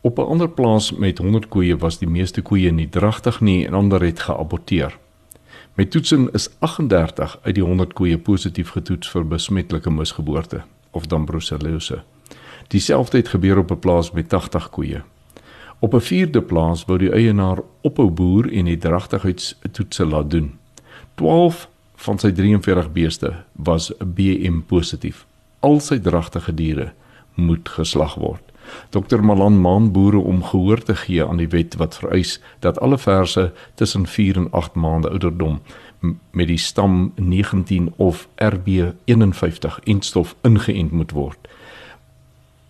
Op 0.00 0.18
'n 0.18 0.26
ander 0.34 0.50
plaas 0.50 0.90
met 0.92 1.18
100 1.18 1.48
koeie 1.48 1.76
was 1.76 1.98
die 1.98 2.10
meeste 2.10 2.42
koeie 2.42 2.72
nie 2.72 2.88
dragtig 2.88 3.40
nie 3.40 3.66
en 3.66 3.74
ander 3.74 4.02
het 4.02 4.20
geaborteer. 4.20 4.98
Met 5.74 5.90
toetsing 5.90 6.30
is 6.30 6.50
38 6.58 7.38
uit 7.42 7.54
die 7.54 7.64
100 7.64 7.92
koeie 7.92 8.18
positief 8.18 8.70
getoets 8.70 9.10
vir 9.10 9.28
besmettelike 9.28 9.90
misgeboorte 9.90 10.62
of 10.90 11.06
dan 11.06 11.24
brucellose. 11.24 12.02
Dieselfde 12.68 13.16
het 13.16 13.28
gebeur 13.28 13.58
op 13.58 13.70
'n 13.70 13.78
plaas 13.78 14.10
met 14.10 14.28
80 14.28 14.70
koeie. 14.70 15.02
Op 15.78 15.94
'n 15.94 16.00
vierde 16.00 16.42
plaas 16.42 16.84
wou 16.84 16.98
die 16.98 17.12
eienaar 17.12 17.58
ophou 17.80 18.10
boer 18.10 18.52
en 18.52 18.64
die 18.64 18.78
dragtigheidstoetse 18.78 20.06
laat 20.06 20.30
doen. 20.30 20.58
12 21.14 21.68
van 21.94 22.18
sy 22.18 22.32
43 22.32 22.92
beeste 22.92 23.34
was 23.52 23.92
BM 24.04 24.60
positief. 24.66 25.26
Al 25.60 25.80
sy 25.80 25.98
dragtige 25.98 26.54
diere 26.54 26.92
moet 27.34 27.68
geslag 27.68 28.14
word. 28.14 28.42
Dr 28.90 29.20
Malan 29.20 29.60
maan 29.60 29.92
boere 29.92 30.18
om 30.18 30.42
gehoor 30.44 30.82
te 30.82 30.94
gee 30.96 31.24
aan 31.24 31.36
die 31.36 31.48
wet 31.48 31.74
wat 31.74 31.96
vereis 31.96 32.40
dat 32.58 32.80
alle 32.80 32.98
verse 32.98 33.52
tussen 33.74 34.06
4 34.06 34.36
en 34.36 34.50
8 34.50 34.74
maande 34.74 35.10
ouderdom 35.10 35.60
met 36.30 36.48
die 36.48 36.58
stam 36.58 37.12
19 37.16 37.92
of 37.96 38.28
RB51 38.44 39.78
instof 39.82 40.34
ingeënt 40.42 40.90
moet 40.90 41.10
word. 41.10 41.43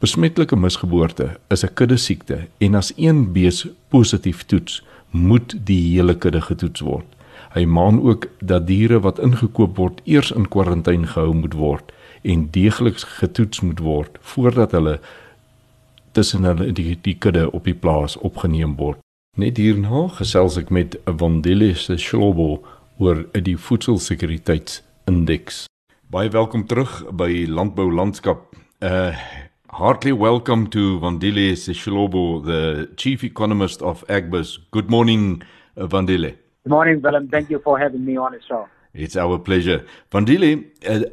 Besmettelike 0.04 0.56
misgeboorte 0.56 1.26
is 1.54 1.64
'n 1.64 1.74
kudde 1.74 1.96
siekte 1.96 2.38
en 2.58 2.74
as 2.74 2.92
een 2.96 3.32
bees 3.32 3.66
positief 3.88 4.44
toets, 4.44 4.82
moet 5.10 5.54
die 5.64 5.94
hele 5.94 6.18
kudde 6.18 6.40
getoets 6.40 6.80
word. 6.80 7.06
Hy 7.54 7.64
maan 7.64 8.02
ook 8.02 8.28
dat 8.40 8.66
diere 8.66 9.00
wat 9.00 9.18
ingekoop 9.18 9.76
word 9.76 10.00
eers 10.04 10.30
in 10.30 10.48
kwarantyne 10.48 11.06
gehou 11.06 11.34
moet 11.34 11.54
word 11.54 11.92
en 12.22 12.50
deeglik 12.50 12.96
getoets 12.96 13.60
moet 13.60 13.78
word 13.78 14.18
voordat 14.20 14.70
hulle 14.70 15.00
tussen 16.12 16.44
hulle 16.44 16.72
die, 16.72 16.98
die 17.00 17.18
kudde 17.18 17.52
op 17.52 17.64
die 17.64 17.74
plaas 17.74 18.16
opgeneem 18.16 18.76
word. 18.76 18.98
Net 19.36 19.56
hierna 19.56 20.08
gesels 20.08 20.56
ek 20.56 20.70
met 20.70 20.98
Vandile 21.06 21.74
se 21.74 21.96
Schlobo 21.96 22.64
oor 22.98 23.26
die 23.32 23.56
voedselsekuriteitsindeks. 23.56 25.64
Baie 26.10 26.28
welkom 26.28 26.66
terug 26.66 27.04
by 27.12 27.46
Landbou 27.48 27.92
Landskap. 27.92 28.56
Uh 28.80 29.16
Heartily 29.78 30.12
welcome 30.12 30.68
to 30.68 31.00
Vandile 31.00 31.56
Seshlobo, 31.56 32.44
the 32.44 32.94
chief 32.94 33.24
economist 33.24 33.82
of 33.82 34.06
Agbus. 34.06 34.58
Good 34.70 34.88
morning, 34.88 35.42
uh, 35.76 35.88
Vandile. 35.88 36.36
Good 36.62 36.70
morning, 36.70 37.02
Willem. 37.02 37.26
Thank 37.26 37.50
you 37.50 37.58
for 37.58 37.76
having 37.76 38.04
me 38.04 38.16
on 38.16 38.30
the 38.30 38.40
show. 38.40 38.68
It's 38.92 39.16
our 39.16 39.36
pleasure. 39.36 39.84
Vandile, 40.12 40.64
uh, 40.86 41.06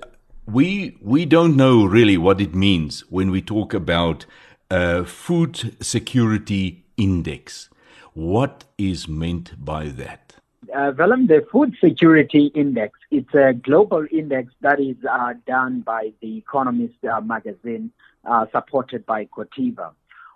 we 0.45 0.95
we 1.01 1.25
don't 1.25 1.57
know 1.57 1.85
really 1.85 2.17
what 2.17 2.39
it 2.39 2.53
means 2.53 2.99
when 3.09 3.31
we 3.31 3.41
talk 3.41 3.73
about 3.73 4.27
a 4.69 5.05
food 5.05 5.75
security 5.83 6.85
index. 6.97 7.67
What 8.13 8.65
is 8.77 9.07
meant 9.07 9.65
by 9.65 9.85
that? 9.87 10.35
Uh, 10.71 10.91
Willem, 10.95 11.25
the 11.25 11.43
Food 11.51 11.75
Security 11.83 12.51
Index, 12.53 12.97
it's 13.09 13.33
a 13.33 13.53
global 13.53 14.05
index 14.11 14.53
that 14.61 14.79
is 14.79 14.95
uh, 15.11 15.33
done 15.47 15.81
by 15.81 16.13
the 16.21 16.37
Economist 16.37 17.03
uh, 17.03 17.19
magazine 17.21 17.91
uh, 18.25 18.45
supported 18.51 19.05
by 19.05 19.25
Cotiva. 19.25 19.91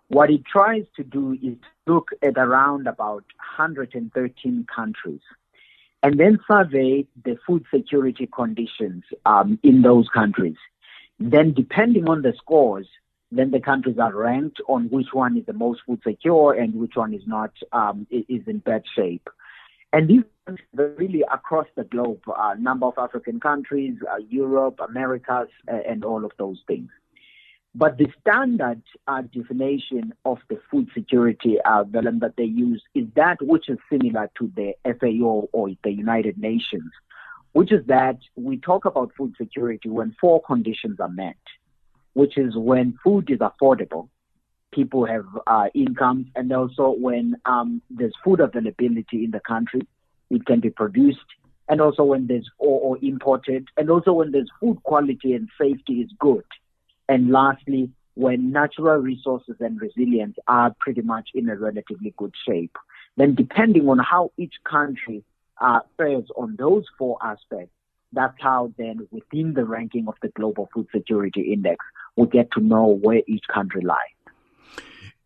What 0.07 0.29
it 0.29 0.45
tries 0.45 0.85
to 0.97 1.03
do 1.03 1.33
is 1.33 1.55
to 1.85 1.93
look 1.93 2.11
at 2.21 2.37
around 2.37 2.87
about 2.87 3.25
113 3.57 4.67
countries 4.73 5.21
and 6.03 6.19
then 6.19 6.39
survey 6.47 7.07
the 7.23 7.35
food 7.47 7.65
security 7.73 8.29
conditions 8.31 9.03
um, 9.25 9.57
in 9.63 9.81
those 9.81 10.07
countries. 10.09 10.57
Then, 11.19 11.53
depending 11.53 12.07
on 12.07 12.21
the 12.21 12.33
scores, 12.37 12.87
then 13.31 13.49
the 13.49 13.59
countries 13.59 13.97
are 13.97 14.13
ranked 14.13 14.61
on 14.67 14.89
which 14.89 15.07
one 15.13 15.35
is 15.35 15.45
the 15.47 15.53
most 15.53 15.81
food 15.85 16.01
secure 16.05 16.53
and 16.53 16.75
which 16.75 16.95
one 16.95 17.13
is 17.13 17.23
not 17.25 17.51
um, 17.71 18.05
is 18.11 18.43
in 18.47 18.59
bad 18.59 18.83
shape. 18.95 19.27
And 19.93 20.07
these 20.07 20.23
are 20.45 20.55
really 20.97 21.23
across 21.31 21.67
the 21.75 21.85
globe, 21.85 22.21
a 22.27 22.39
uh, 22.39 22.53
number 22.55 22.85
of 22.85 22.93
African 22.97 23.39
countries, 23.39 23.95
uh, 24.11 24.17
Europe, 24.29 24.79
Americas, 24.87 25.47
uh, 25.67 25.77
and 25.89 26.03
all 26.05 26.23
of 26.23 26.33
those 26.37 26.61
things. 26.67 26.89
But 27.77 27.97
the 27.97 28.07
standard 28.21 28.81
uh, 29.05 29.23
definition 29.23 30.13
of 30.23 30.37
the 30.49 30.61
food 30.71 30.87
security 30.93 31.57
uh, 31.65 31.83
that 31.91 32.33
they 32.37 32.45
use 32.45 32.81
is 32.93 33.05
that 33.17 33.35
which 33.41 33.67
is 33.67 33.77
similar 33.91 34.31
to 34.39 34.49
the 34.55 34.75
FAO 34.85 35.49
or 35.51 35.69
the 35.83 35.91
United 35.91 36.37
Nations, 36.37 36.89
which 37.51 37.73
is 37.73 37.85
that 37.87 38.17
we 38.37 38.55
talk 38.55 38.85
about 38.85 39.11
food 39.17 39.33
security 39.37 39.89
when 39.89 40.15
four 40.21 40.41
conditions 40.41 41.01
are 41.01 41.09
met, 41.09 41.35
which 42.13 42.37
is 42.37 42.55
when 42.55 42.97
food 43.03 43.29
is 43.29 43.39
affordable, 43.39 44.07
people 44.71 45.05
have 45.05 45.25
uh, 45.45 45.67
incomes, 45.73 46.27
and 46.33 46.53
also 46.53 46.95
when 46.97 47.35
um, 47.45 47.81
there's 47.89 48.15
food 48.23 48.39
availability 48.39 49.25
in 49.25 49.31
the 49.31 49.41
country, 49.41 49.81
it 50.29 50.45
can 50.45 50.61
be 50.61 50.69
produced, 50.69 51.27
and 51.67 51.81
also 51.81 52.05
when 52.05 52.25
there's 52.27 52.49
or, 52.57 52.79
or 52.79 52.97
imported, 53.01 53.67
and 53.75 53.89
also 53.89 54.13
when 54.13 54.31
there's 54.31 54.49
food 54.61 54.81
quality 54.83 55.33
and 55.33 55.49
safety 55.59 55.95
is 55.95 56.09
good 56.19 56.45
and 57.07 57.31
lastly, 57.31 57.89
when 58.15 58.51
natural 58.51 58.97
resources 58.97 59.55
and 59.59 59.79
resilience 59.79 60.37
are 60.47 60.73
pretty 60.79 61.01
much 61.01 61.29
in 61.33 61.49
a 61.49 61.55
relatively 61.55 62.13
good 62.17 62.33
shape, 62.47 62.75
then 63.17 63.35
depending 63.35 63.87
on 63.89 63.99
how 63.99 64.31
each 64.37 64.55
country 64.63 65.23
uh, 65.59 65.79
fares 65.97 66.25
on 66.35 66.55
those 66.57 66.85
four 66.97 67.17
aspects, 67.21 67.73
that's 68.13 68.35
how 68.39 68.73
then 68.77 69.07
within 69.11 69.53
the 69.53 69.65
ranking 69.65 70.07
of 70.07 70.15
the 70.21 70.29
Global 70.29 70.69
Food 70.73 70.87
Security 70.93 71.53
Index, 71.53 71.83
we 72.15 72.27
get 72.27 72.49
to 72.53 72.61
know 72.61 72.85
where 72.85 73.21
each 73.27 73.43
country 73.53 73.81
lies. 73.81 73.97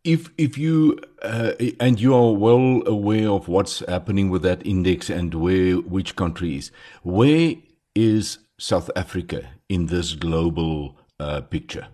If 0.04 0.30
if 0.38 0.58
you 0.58 0.98
uh, 1.22 1.54
and 1.80 2.00
you 2.00 2.16
are 2.16 2.32
well 2.34 2.82
aware 2.88 3.30
of 3.30 3.48
what's 3.48 3.80
happening 3.88 4.30
with 4.30 4.42
that 4.44 4.66
index 4.66 5.10
and 5.10 5.34
where 5.36 5.76
which 5.76 6.16
countries, 6.16 6.72
where 7.04 7.56
is 7.96 8.40
South 8.58 8.90
Africa 8.96 9.50
in 9.68 9.88
this 9.88 10.14
global 10.16 10.98
uh, 11.20 11.42
picture? 11.42 11.88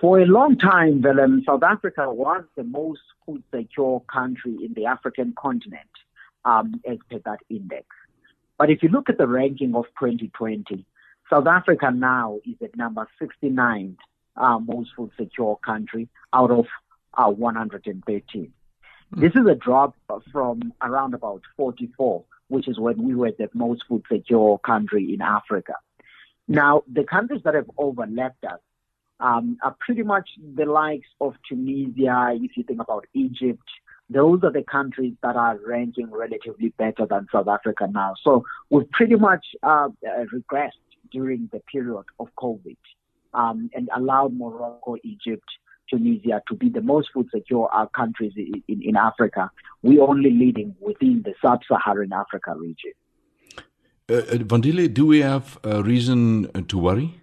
For 0.00 0.20
a 0.20 0.26
long 0.26 0.58
time, 0.58 1.00
Willem, 1.00 1.42
South 1.46 1.62
Africa 1.62 2.12
was 2.12 2.42
the 2.56 2.64
most 2.64 3.02
food 3.24 3.42
secure 3.54 4.02
country 4.12 4.56
in 4.64 4.74
the 4.74 4.86
African 4.86 5.32
continent 5.38 5.90
um, 6.44 6.80
as 6.88 6.98
per 7.08 7.18
that 7.24 7.38
index. 7.48 7.86
But 8.58 8.70
if 8.70 8.82
you 8.82 8.88
look 8.88 9.08
at 9.08 9.18
the 9.18 9.26
ranking 9.26 9.74
of 9.74 9.84
2020, 10.00 10.84
South 11.30 11.46
Africa 11.46 11.90
now 11.90 12.40
is 12.44 12.56
at 12.62 12.76
number 12.76 13.06
69 13.18 13.96
uh, 14.36 14.58
most 14.58 14.90
food 14.96 15.10
secure 15.18 15.58
country 15.64 16.08
out 16.32 16.50
of 16.50 16.66
uh, 17.14 17.30
113. 17.30 18.52
Mm. 19.14 19.20
This 19.20 19.32
is 19.34 19.46
a 19.46 19.54
drop 19.54 19.94
from 20.30 20.72
around 20.82 21.14
about 21.14 21.42
44, 21.56 22.24
which 22.48 22.68
is 22.68 22.78
when 22.78 23.02
we 23.02 23.14
were 23.14 23.32
the 23.38 23.48
most 23.54 23.84
food 23.88 24.02
secure 24.10 24.58
country 24.58 25.14
in 25.14 25.20
Africa. 25.20 25.74
Now, 26.48 26.82
the 26.92 27.04
countries 27.04 27.42
that 27.44 27.54
have 27.54 27.70
overlapped 27.78 28.44
us 28.44 28.60
um, 29.20 29.56
are 29.62 29.76
pretty 29.80 30.02
much 30.02 30.28
the 30.56 30.64
likes 30.64 31.06
of 31.20 31.34
Tunisia, 31.48 32.32
if 32.34 32.56
you 32.56 32.64
think 32.64 32.80
about 32.80 33.06
Egypt. 33.14 33.62
Those 34.10 34.40
are 34.42 34.52
the 34.52 34.64
countries 34.64 35.14
that 35.22 35.36
are 35.36 35.58
ranking 35.66 36.10
relatively 36.10 36.70
better 36.76 37.06
than 37.06 37.28
South 37.32 37.48
Africa 37.48 37.88
now. 37.90 38.14
So 38.22 38.44
we've 38.68 38.90
pretty 38.90 39.14
much 39.14 39.46
uh, 39.62 39.88
regressed 40.34 40.72
during 41.10 41.48
the 41.52 41.60
period 41.72 42.04
of 42.18 42.28
COVID 42.38 42.76
um, 43.32 43.70
and 43.74 43.88
allowed 43.94 44.34
Morocco, 44.34 44.96
Egypt, 45.04 45.48
Tunisia 45.88 46.42
to 46.48 46.54
be 46.54 46.68
the 46.68 46.80
most 46.80 47.10
food 47.12 47.28
secure 47.34 47.68
uh, 47.72 47.86
countries 47.86 48.32
in, 48.36 48.82
in, 48.82 48.96
Africa. 48.96 49.50
We're 49.82 50.02
only 50.02 50.30
leading 50.30 50.74
within 50.80 51.22
the 51.24 51.34
sub-Saharan 51.42 52.12
Africa 52.12 52.54
region. 52.56 52.92
Uh, 54.10 54.14
uh 54.14 54.38
Vandile, 54.44 54.92
do 54.92 55.06
we 55.06 55.20
have 55.20 55.58
a 55.64 55.82
reason 55.82 56.50
to 56.68 56.78
worry? 56.78 57.20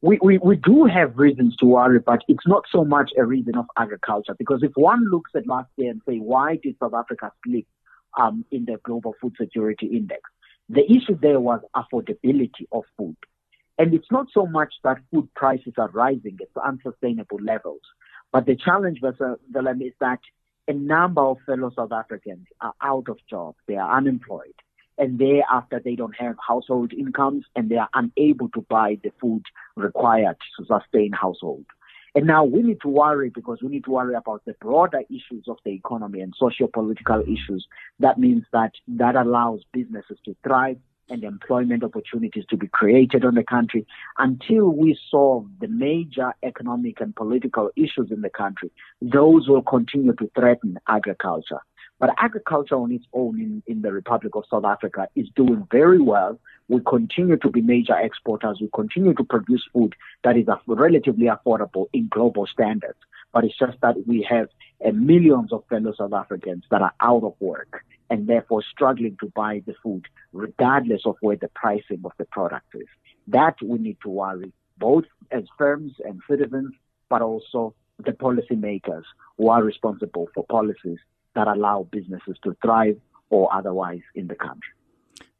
We, 0.00 0.18
we, 0.20 0.38
we 0.38 0.56
do 0.56 0.84
have 0.84 1.16
reasons 1.16 1.54
to 1.58 1.66
worry, 1.66 2.00
but 2.00 2.22
it's 2.26 2.46
not 2.46 2.64
so 2.72 2.84
much 2.84 3.12
a 3.16 3.24
reason 3.24 3.56
of 3.56 3.66
agriculture. 3.78 4.34
Because 4.36 4.64
if 4.64 4.72
one 4.74 5.08
looks 5.08 5.30
at 5.36 5.46
last 5.46 5.70
year 5.76 5.92
and 5.92 6.02
say, 6.08 6.18
why 6.18 6.58
did 6.60 6.74
South 6.80 6.92
Africa 6.92 7.30
slip 7.46 7.66
um, 8.20 8.44
in 8.50 8.64
the 8.64 8.78
Global 8.82 9.14
Food 9.20 9.34
Security 9.40 9.86
Index? 9.86 10.22
The 10.68 10.84
issue 10.90 11.16
there 11.20 11.38
was 11.38 11.60
affordability 11.76 12.66
of 12.72 12.82
food. 12.96 13.16
And 13.78 13.94
it's 13.94 14.10
not 14.10 14.26
so 14.34 14.44
much 14.44 14.74
that 14.82 14.98
food 15.12 15.28
prices 15.34 15.74
are 15.78 15.90
rising 15.90 16.36
at 16.40 16.62
unsustainable 16.62 17.38
levels, 17.40 17.80
but 18.32 18.46
the 18.46 18.56
challenge, 18.56 19.00
Willem, 19.02 19.82
is 19.82 19.92
that 20.00 20.20
a 20.68 20.72
number 20.72 21.22
of 21.22 21.38
fellow 21.46 21.70
South 21.76 21.92
Africans 21.92 22.46
are 22.60 22.74
out 22.82 23.08
of 23.08 23.18
jobs, 23.28 23.58
they 23.66 23.76
are 23.76 23.96
unemployed, 23.96 24.54
and 24.98 25.18
thereafter 25.18 25.80
they 25.84 25.94
don't 25.94 26.16
have 26.16 26.36
household 26.46 26.92
incomes 26.92 27.44
and 27.56 27.68
they 27.68 27.76
are 27.76 27.88
unable 27.94 28.48
to 28.50 28.60
buy 28.68 28.98
the 29.02 29.12
food 29.20 29.42
required 29.76 30.36
to 30.58 30.64
sustain 30.64 31.12
household. 31.12 31.64
And 32.14 32.26
now 32.26 32.44
we 32.44 32.62
need 32.62 32.80
to 32.82 32.88
worry 32.88 33.30
because 33.30 33.60
we 33.62 33.68
need 33.68 33.84
to 33.84 33.90
worry 33.90 34.14
about 34.14 34.44
the 34.44 34.54
broader 34.60 35.00
issues 35.08 35.44
of 35.48 35.56
the 35.64 35.70
economy 35.72 36.20
and 36.20 36.34
socio-political 36.38 37.22
issues. 37.22 37.66
That 38.00 38.18
means 38.18 38.44
that 38.52 38.72
that 38.86 39.16
allows 39.16 39.62
businesses 39.72 40.18
to 40.26 40.36
thrive 40.44 40.76
and 41.08 41.24
employment 41.24 41.82
opportunities 41.82 42.44
to 42.50 42.56
be 42.56 42.68
created 42.68 43.24
on 43.24 43.34
the 43.34 43.42
country 43.42 43.86
until 44.18 44.68
we 44.68 44.98
solve 45.10 45.46
the 45.60 45.68
major 45.68 46.32
economic 46.42 47.00
and 47.00 47.14
political 47.16 47.70
issues 47.76 48.10
in 48.10 48.20
the 48.20 48.30
country. 48.30 48.70
Those 49.00 49.48
will 49.48 49.62
continue 49.62 50.14
to 50.14 50.30
threaten 50.34 50.78
agriculture. 50.88 51.60
But 52.02 52.16
agriculture 52.18 52.74
on 52.74 52.90
its 52.90 53.04
own 53.12 53.40
in, 53.40 53.62
in 53.68 53.80
the 53.80 53.92
Republic 53.92 54.34
of 54.34 54.42
South 54.50 54.64
Africa 54.64 55.06
is 55.14 55.28
doing 55.36 55.68
very 55.70 56.00
well. 56.00 56.40
We 56.68 56.80
continue 56.80 57.36
to 57.36 57.48
be 57.48 57.60
major 57.60 57.96
exporters. 57.96 58.58
We 58.60 58.68
continue 58.74 59.14
to 59.14 59.22
produce 59.22 59.62
food 59.72 59.94
that 60.24 60.36
is 60.36 60.46
relatively 60.66 61.26
affordable 61.26 61.86
in 61.92 62.08
global 62.08 62.48
standards. 62.48 62.98
But 63.32 63.44
it's 63.44 63.56
just 63.56 63.80
that 63.82 64.04
we 64.04 64.26
have 64.28 64.48
uh, 64.84 64.90
millions 64.90 65.52
of 65.52 65.62
fellow 65.68 65.94
South 65.96 66.12
Africans 66.12 66.64
that 66.72 66.82
are 66.82 66.92
out 67.00 67.22
of 67.22 67.34
work 67.38 67.84
and 68.10 68.26
therefore 68.26 68.64
struggling 68.68 69.16
to 69.20 69.30
buy 69.36 69.62
the 69.64 69.74
food, 69.80 70.06
regardless 70.32 71.02
of 71.04 71.14
where 71.20 71.36
the 71.36 71.50
pricing 71.54 72.02
of 72.04 72.10
the 72.18 72.24
product 72.24 72.66
is. 72.74 72.88
That 73.28 73.54
we 73.62 73.78
need 73.78 73.98
to 74.02 74.08
worry, 74.08 74.52
both 74.76 75.04
as 75.30 75.44
firms 75.56 75.92
and 76.04 76.20
citizens, 76.28 76.74
but 77.08 77.22
also 77.22 77.76
the 78.04 78.10
policymakers 78.10 79.04
who 79.38 79.50
are 79.50 79.62
responsible 79.62 80.28
for 80.34 80.44
policies 80.46 80.98
that 81.34 81.48
allow 81.48 81.86
businesses 81.90 82.36
to 82.44 82.56
thrive 82.62 82.98
or 83.30 83.52
otherwise 83.52 84.02
in 84.14 84.26
the 84.28 84.34
country. 84.34 84.72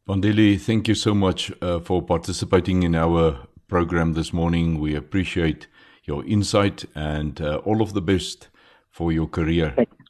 Vandili, 0.08 0.58
thank 0.58 0.88
you 0.88 0.94
so 0.94 1.14
much 1.14 1.52
uh, 1.62 1.78
for 1.80 2.02
participating 2.02 2.82
in 2.82 2.94
our 2.94 3.38
program 3.68 4.14
this 4.14 4.32
morning. 4.32 4.80
We 4.80 4.96
appreciate 4.96 5.68
your 6.04 6.24
insight 6.24 6.84
and 6.94 7.40
uh, 7.40 7.60
all 7.64 7.80
of 7.80 7.92
the 7.92 8.02
best 8.02 8.48
for 8.90 9.12
your 9.12 9.28
career. 9.28 9.72
Thank 9.76 9.90
you. 9.98 10.06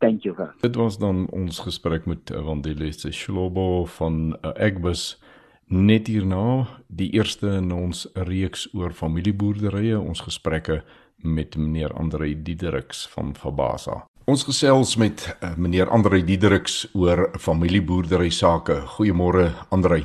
Thank 0.00 0.24
you. 0.24 0.34
Dit 0.60 0.74
was 0.74 0.98
dan 0.98 1.28
ons 1.30 1.58
gesprek 1.58 2.06
met 2.06 2.30
uh, 2.30 2.44
Vandili 2.44 2.92
Shlobo 2.92 3.84
van 3.84 4.36
uh, 4.42 4.50
Agbus 4.58 5.20
net 5.66 6.06
hierna 6.06 6.66
die 6.88 7.12
eerste 7.16 7.46
in 7.56 7.70
ons 7.72 8.06
reeks 8.28 8.66
oor 8.74 8.92
familieboerderye 8.92 10.00
ons 10.00 10.20
gesprekke 10.20 10.82
met 11.22 11.56
meneer 11.56 11.94
Andre 11.94 12.34
Diedericks 12.42 13.06
van 13.14 13.34
Fabasa. 13.34 14.02
Ons 14.30 14.44
gesels 14.46 14.92
met 15.02 15.24
uh, 15.42 15.56
meneer 15.58 15.88
Andrei 15.90 16.20
Diedericks 16.22 16.84
oor 16.94 17.24
familieboerdery 17.42 18.30
sake. 18.30 18.76
Goeiemôre 18.94 19.48
Andrei. 19.74 20.04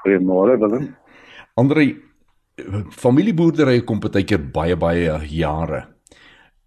Goeiemôre 0.00 0.56
Willem. 0.56 0.86
Andrei, 1.60 1.90
familieboerdery 2.96 3.82
kom 3.84 4.00
baie 4.00 4.24
keer 4.24 4.40
baie 4.54 4.78
baie 4.80 5.18
jare. 5.28 5.84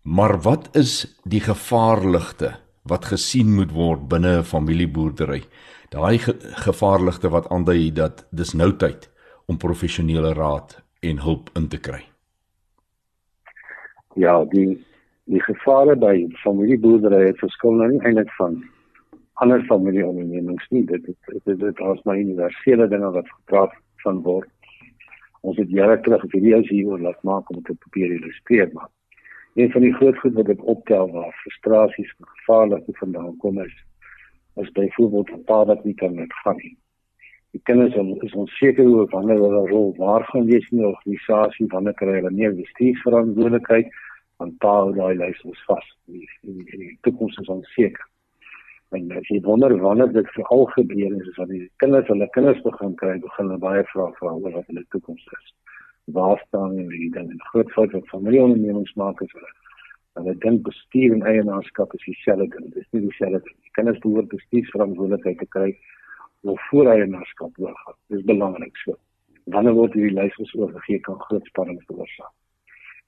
Maar 0.06 0.38
wat 0.46 0.70
is 0.78 1.18
die 1.26 1.42
gevaarligte 1.42 2.54
wat 2.86 3.10
gesien 3.10 3.56
moet 3.58 3.74
word 3.74 4.06
binne 4.08 4.38
'n 4.40 4.44
familieboerdery? 4.44 5.44
Daai 5.90 6.20
ge 6.20 6.38
gevaarligte 6.62 7.30
wat 7.30 7.50
aandui 7.50 7.92
dat 7.92 8.28
dis 8.30 8.54
nou 8.54 8.72
tyd 8.78 9.10
om 9.48 9.58
professionele 9.58 10.34
raad 10.34 10.84
en 11.02 11.20
hulp 11.20 11.50
in 11.56 11.68
te 11.68 11.78
kry. 11.78 12.06
Ja, 14.16 14.46
die 14.46 14.86
die 15.26 15.42
gevare 15.42 15.96
by 15.98 16.14
familieboerdery 16.44 17.26
het 17.26 17.40
verskil 17.42 17.80
nou 17.80 17.88
nie 17.92 18.02
eintlik 18.06 18.32
van 18.38 18.60
ander 19.44 19.64
familieondernemings 19.70 20.68
nie. 20.70 20.84
Dit 20.86 21.06
dit 21.06 21.18
dit, 21.46 21.60
dit 21.60 21.82
is 21.94 22.04
maar 22.04 22.20
universele 22.20 22.88
dinge 22.88 23.10
wat 23.18 23.32
gepraat 23.32 23.74
van 24.04 24.22
word. 24.28 24.50
Ons 25.42 25.58
het 25.62 25.70
jare 25.70 25.98
terug 26.02 26.24
video's 26.34 26.70
hieroor 26.70 27.02
laat 27.02 27.24
maak 27.24 27.50
om 27.50 27.60
dit 27.60 27.74
op 27.74 27.82
papier 27.88 28.14
te 28.14 28.22
illustreer 28.22 28.70
maar. 28.74 28.90
Een 29.56 29.72
van 29.72 29.82
die 29.82 29.94
groot 29.98 30.18
goed 30.20 30.34
wat 30.38 30.50
ek 30.52 30.64
optel 30.76 31.12
waar 31.12 31.36
frustrasies 31.42 32.16
en 32.20 32.32
gevaarlike 32.38 32.98
vandaan 33.02 33.38
kom 33.44 33.62
is 33.66 33.76
is 34.62 34.72
byvoorbeeld 34.72 35.32
'n 35.36 35.44
pa 35.44 35.66
wat 35.66 35.84
nie 35.84 35.94
kan 35.94 36.16
gaan 36.44 36.58
nie. 36.64 36.78
Die 37.52 37.62
kinders 37.64 37.96
is 38.24 38.34
onseker 38.34 38.88
oor 38.88 39.08
wanneer 39.10 39.40
hulle 39.40 39.68
rol 39.68 39.94
waar 39.98 40.24
gaan 40.24 40.46
wees 40.46 40.70
in 40.72 40.78
die 40.78 40.88
organisasie, 40.88 41.68
wanneer 41.68 41.94
kry 41.94 42.14
hulle 42.20 42.32
meer 42.32 42.56
bestuursverantwoordelikheid 42.56 43.88
want 44.42 44.58
paal 44.64 44.92
daai 44.96 45.16
lys 45.20 45.42
ons 45.50 45.62
vas. 45.70 45.88
Die 46.12 46.28
die, 46.44 46.64
die 46.72 46.92
toekoms 47.08 47.38
is 47.44 47.52
onseker. 47.56 48.08
En 48.96 49.12
as 49.18 49.28
jy 49.32 49.42
wonder 49.44 49.74
wanneer 49.82 50.12
dit 50.14 50.32
vir 50.36 50.50
al 50.56 50.66
gebeur 50.74 51.16
is 51.20 51.40
as 51.44 51.52
die 51.52 51.64
kinders 51.84 52.10
hulle 52.12 52.28
kinders 52.38 52.62
begin 52.68 52.96
kry 53.02 53.16
begin 53.24 53.48
hulle 53.48 53.62
baie 53.64 53.84
vra 53.94 54.10
vra 54.20 54.34
oor 54.36 54.58
wat 54.58 54.68
hulle 54.72 54.86
toekoms 54.96 55.26
is. 55.38 55.54
Waar 56.18 56.42
staan 56.48 56.78
hulle 56.80 57.10
dan 57.16 57.32
'n 57.34 57.48
groot 57.50 57.72
fout 57.78 57.96
wat 57.98 58.12
familieondernemings 58.14 58.94
maak 59.02 59.22
is 59.28 59.34
hulle 59.38 59.54
hulle 60.20 60.36
dink 60.44 60.64
bestuur 60.68 61.14
en 61.16 61.26
eienaarskap 61.32 61.94
is 61.96 62.06
dieselfde 62.06 62.48
ding. 62.56 62.72
Dis 62.74 62.88
nie 62.92 63.02
dieselfde 63.08 63.42
ding. 63.48 63.58
Die 63.68 63.76
kinders 63.78 64.00
behoort 64.00 64.30
bestuursverantwoordelikheid 64.36 65.40
te 65.40 65.50
kry 65.58 65.70
of 66.42 66.62
voor 66.70 66.92
eienaarskap 66.94 67.52
oorgaan 67.60 68.00
dis 68.08 68.24
belangrik 68.32 68.78
so. 68.78 68.96
Wanneer 69.46 69.74
word 69.74 69.94
hierdie 69.94 70.18
lys 70.22 70.56
oorgegee 70.56 71.00
kan 71.00 71.20
groot 71.28 71.46
spanning 71.52 71.82
veroorsaak 71.88 72.34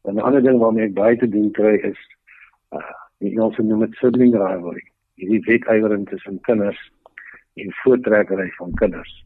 En 0.07 0.15
'n 0.15 0.19
ander 0.19 0.41
ding 0.41 0.59
waarmee 0.59 0.85
ek 0.87 0.93
baie 0.93 1.17
te 1.17 1.29
doen 1.29 1.51
kry 1.51 1.75
is 1.91 1.99
uh 2.71 2.91
die 3.19 3.31
Engelse 3.31 3.63
noem 3.63 3.79
dit 3.79 3.95
sibling 3.99 4.35
rivalry. 4.35 4.83
Hierdie 5.19 5.41
wetywering 5.45 6.05
tussen 6.09 6.39
kinders 6.41 6.91
en 7.53 7.73
voortrekkery 7.73 8.49
van 8.49 8.73
kinders. 8.73 9.25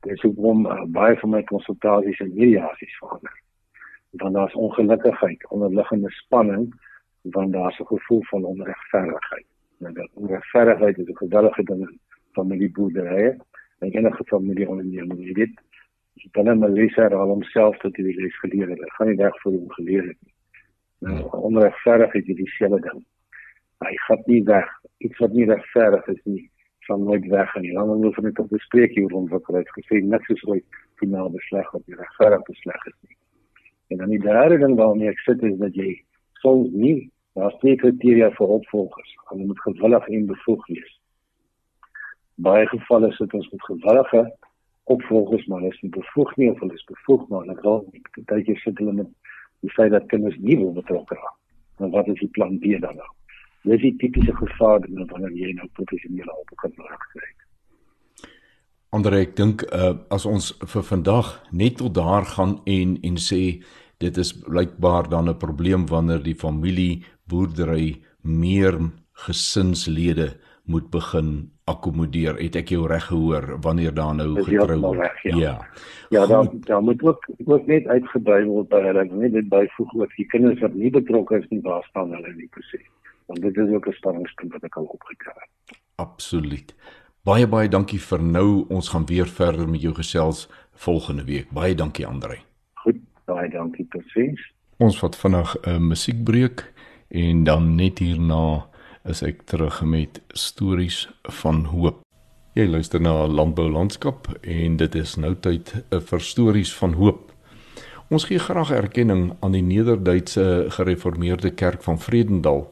Dit 0.00 0.12
is 0.12 0.24
ook 0.24 0.38
om 0.38 0.66
uh, 0.66 0.84
baie 0.86 1.18
van 1.18 1.30
my 1.30 1.42
konsultasies 1.42 2.20
en 2.24 2.34
mediasies 2.34 2.96
verander. 2.98 3.36
Want 4.10 4.34
daar's 4.34 4.54
ongelukkigheid, 4.54 5.48
onderliggende 5.48 6.10
spanning, 6.10 6.72
want 7.22 7.52
daar's 7.52 7.78
'n 7.78 7.86
gevoel 7.86 8.22
van 8.22 8.44
onregverdigheid. 8.44 9.46
Nou 9.78 9.94
dat 9.94 10.10
onregverdigheid 10.14 10.98
is 10.98 11.08
'n 11.08 11.16
geweldige 11.16 11.62
ding 11.62 11.80
in 11.80 12.00
familieboerderye 12.32 13.36
en 13.78 13.90
enige 13.90 14.24
familieonderneming. 14.24 15.26
Jy 15.26 15.32
weet, 15.32 15.60
binne 16.36 16.54
Melissa 16.54 17.02
herhaal 17.02 17.32
homself 17.34 17.78
tot 17.82 17.96
hy 17.96 18.04
die 18.08 18.16
les 18.18 18.36
geleer 18.42 18.72
het. 18.72 18.80
Hy 18.82 18.90
gaan 18.96 19.10
nie 19.12 19.20
weg 19.20 19.40
voor 19.42 19.54
hom 19.54 19.70
geleer 19.76 20.06
het 20.10 20.18
nie. 20.18 20.34
Nou, 21.06 21.18
onregverdigheid 21.48 22.28
is 22.28 22.38
dieselfde 22.40 22.80
ding. 22.86 23.02
Hy 23.84 23.92
gaan 24.06 24.22
nie 24.26 24.42
weg. 24.48 24.70
Iets 25.06 25.20
wat 25.22 25.36
nie 25.36 25.46
regverdig 25.50 26.08
is 26.14 26.22
nie, 26.24 26.42
sal 26.88 26.98
nooit 27.04 27.26
weg 27.30 27.54
nie. 27.62 27.72
Dan 27.76 27.92
moet 27.92 28.10
ons 28.10 28.20
net 28.26 28.42
op 28.42 28.50
bespreek 28.50 28.96
hier 28.96 29.10
rond 29.14 29.30
wat 29.30 29.52
hy 29.54 29.62
gesê 29.76 30.00
het, 30.00 30.10
niks 30.14 30.34
is 30.34 30.44
ooit 30.50 30.80
finaal 30.98 31.30
besleg 31.30 31.74
of 31.74 31.82
regverdig 31.86 32.44
besleg 32.50 32.88
is 32.90 32.98
nie. 33.06 33.16
En 33.94 34.02
dan 34.02 34.12
die 34.12 34.22
derde 34.24 34.58
ding 34.64 34.74
waarmee 34.76 35.12
ek 35.12 35.22
sit 35.24 35.42
is 35.46 35.56
dat 35.62 35.76
jy 35.78 35.92
soms 36.42 36.72
nie 36.74 37.10
daar's 37.38 37.54
twee 37.62 37.78
kriteria 37.78 38.32
vir 38.34 38.56
opvolgers. 38.58 39.14
Hulle 39.30 39.46
moet 39.46 39.66
gewillig 39.68 40.08
en 40.08 40.32
bevoeg 40.32 40.66
wees. 40.72 40.94
baie 42.38 42.66
gevalle 42.70 43.10
sit 43.16 43.32
ons 43.34 43.48
met 43.50 43.64
gewillige 43.66 44.20
opvolgers 44.94 45.46
maar 45.46 45.62
hulle 45.62 45.74
is 45.74 45.82
nie 45.84 45.94
bevoeg 45.94 46.36
nie 46.36 46.50
of 46.50 46.60
hulle 46.62 46.74
is 46.74 46.88
bevoeg 46.90 47.28
maar 47.28 47.44
hulle 47.44 47.60
wil 47.62 47.84
baie 48.30 48.44
keer 48.46 48.60
sit 48.64 48.78
hulle 48.82 48.94
met 49.00 49.10
die 49.64 49.72
feit 49.74 49.92
dat 49.92 50.06
kinders 50.12 50.36
nie 50.38 50.56
wil 50.58 50.72
betrokke 50.72 51.14
raak. 51.18 51.36
Dan 51.78 51.90
wat 51.94 52.08
is 52.10 52.20
die 52.22 52.30
plan 52.34 52.58
B 52.62 52.78
dan 52.82 52.98
nou? 52.98 53.10
Dis 53.66 53.82
die 53.82 53.94
tipiese 54.00 54.34
gevaar 54.38 54.86
wanneer 54.86 55.34
jy 55.34 55.52
nou 55.58 55.66
professionele 55.78 56.30
hulp 56.30 56.54
kan 56.62 56.74
kry. 57.12 57.30
Andre 58.96 59.20
ek 59.26 59.34
dink 59.36 59.66
uh, 59.68 59.98
as 60.14 60.24
ons 60.24 60.54
vir 60.64 60.84
vandag 60.90 61.34
net 61.52 61.76
tot 61.82 61.94
daar 61.98 62.24
gaan 62.24 62.58
en 62.64 62.96
en 63.04 63.18
sê 63.20 63.60
dit 64.00 64.20
is 64.22 64.32
blykbaar 64.32 65.10
dan 65.10 65.28
'n 65.28 65.38
probleem 65.38 65.86
wanneer 65.86 66.22
die 66.22 66.38
familie 66.38 67.04
boerdery 67.26 68.00
meer 68.22 68.78
gesinslede 69.26 70.38
moet 70.68 70.90
begin 70.90 71.50
akkommodeer. 71.64 72.36
Het 72.38 72.58
ek 72.60 72.72
jou 72.74 72.86
reg 72.88 73.06
gehoor 73.08 73.56
wanneer 73.64 73.94
daar 73.94 74.14
nou 74.14 74.42
getrou 74.44 74.78
word? 74.80 75.22
Ja. 75.22 75.36
Ja, 75.36 75.54
ja 76.08 76.26
daar 76.26 76.48
daar 76.68 76.82
moet 76.82 77.02
ook 77.02 77.28
ook 77.44 77.66
net 77.66 77.86
uitgebrei 77.86 78.44
word 78.44 78.68
by 78.68 78.82
hulle. 78.84 79.04
Ek 79.06 79.12
net 79.12 79.32
dit 79.32 79.48
byvoeg 79.48 79.94
oor 79.94 80.12
die 80.16 80.26
kinders 80.28 80.60
wat 80.64 80.74
nie 80.74 80.92
betrokke 80.92 81.40
is 81.40 81.48
nie, 81.48 81.60
waar 81.64 81.84
staan 81.88 82.12
hulle 82.16 82.34
nie 82.36 82.48
presies? 82.52 82.86
Want 83.26 83.42
dit 83.44 83.56
is 83.56 83.74
ook 83.74 83.88
'n 83.88 83.96
spanningspunt 84.00 84.52
wat 84.52 84.64
ek 84.64 84.76
al 84.76 84.84
opgekry 84.84 85.34
het. 85.36 85.78
Absoluut. 85.96 86.74
Baie 87.24 87.46
baie 87.46 87.68
dankie 87.68 88.00
vir 88.00 88.22
nou. 88.22 88.64
Ons 88.68 88.88
gaan 88.88 89.06
weer 89.06 89.26
verder 89.26 89.68
met 89.68 89.80
jou 89.80 89.94
gesels 89.94 90.48
volgende 90.72 91.24
week. 91.24 91.50
Baie 91.50 91.74
dankie 91.74 92.06
Andre. 92.06 92.38
Goed, 92.74 92.96
baie 93.24 93.50
dankie 93.50 93.84
presies. 93.84 94.52
Ons 94.78 94.98
vat 94.98 95.16
vinnig 95.16 95.56
'n 95.66 95.88
musiekbreek 95.88 96.72
en 97.08 97.44
dan 97.44 97.74
net 97.74 97.98
hierna 97.98 98.68
is 99.08 99.22
ek 99.24 99.46
terug 99.48 99.80
met 99.88 100.20
stories 100.36 101.06
van 101.40 101.64
hoop. 101.72 102.02
Jy 102.56 102.66
luister 102.68 103.00
na 103.00 103.26
Landbou 103.26 103.68
Landskap 103.70 104.28
en 104.42 104.76
dit 104.80 104.94
is 104.98 105.14
nou 105.16 105.32
tyd 105.40 105.72
eh, 105.78 106.00
vir 106.00 106.20
stories 106.24 106.72
van 106.76 106.96
hoop. 106.98 107.32
Ons 108.12 108.28
gee 108.28 108.40
graag 108.40 108.72
erkenning 108.72 109.30
aan 109.44 109.56
die 109.56 109.64
Nederduitse 109.64 110.68
Gereformeerde 110.76 111.52
Kerk 111.52 111.82
van 111.84 112.00
Vredendal. 112.00 112.66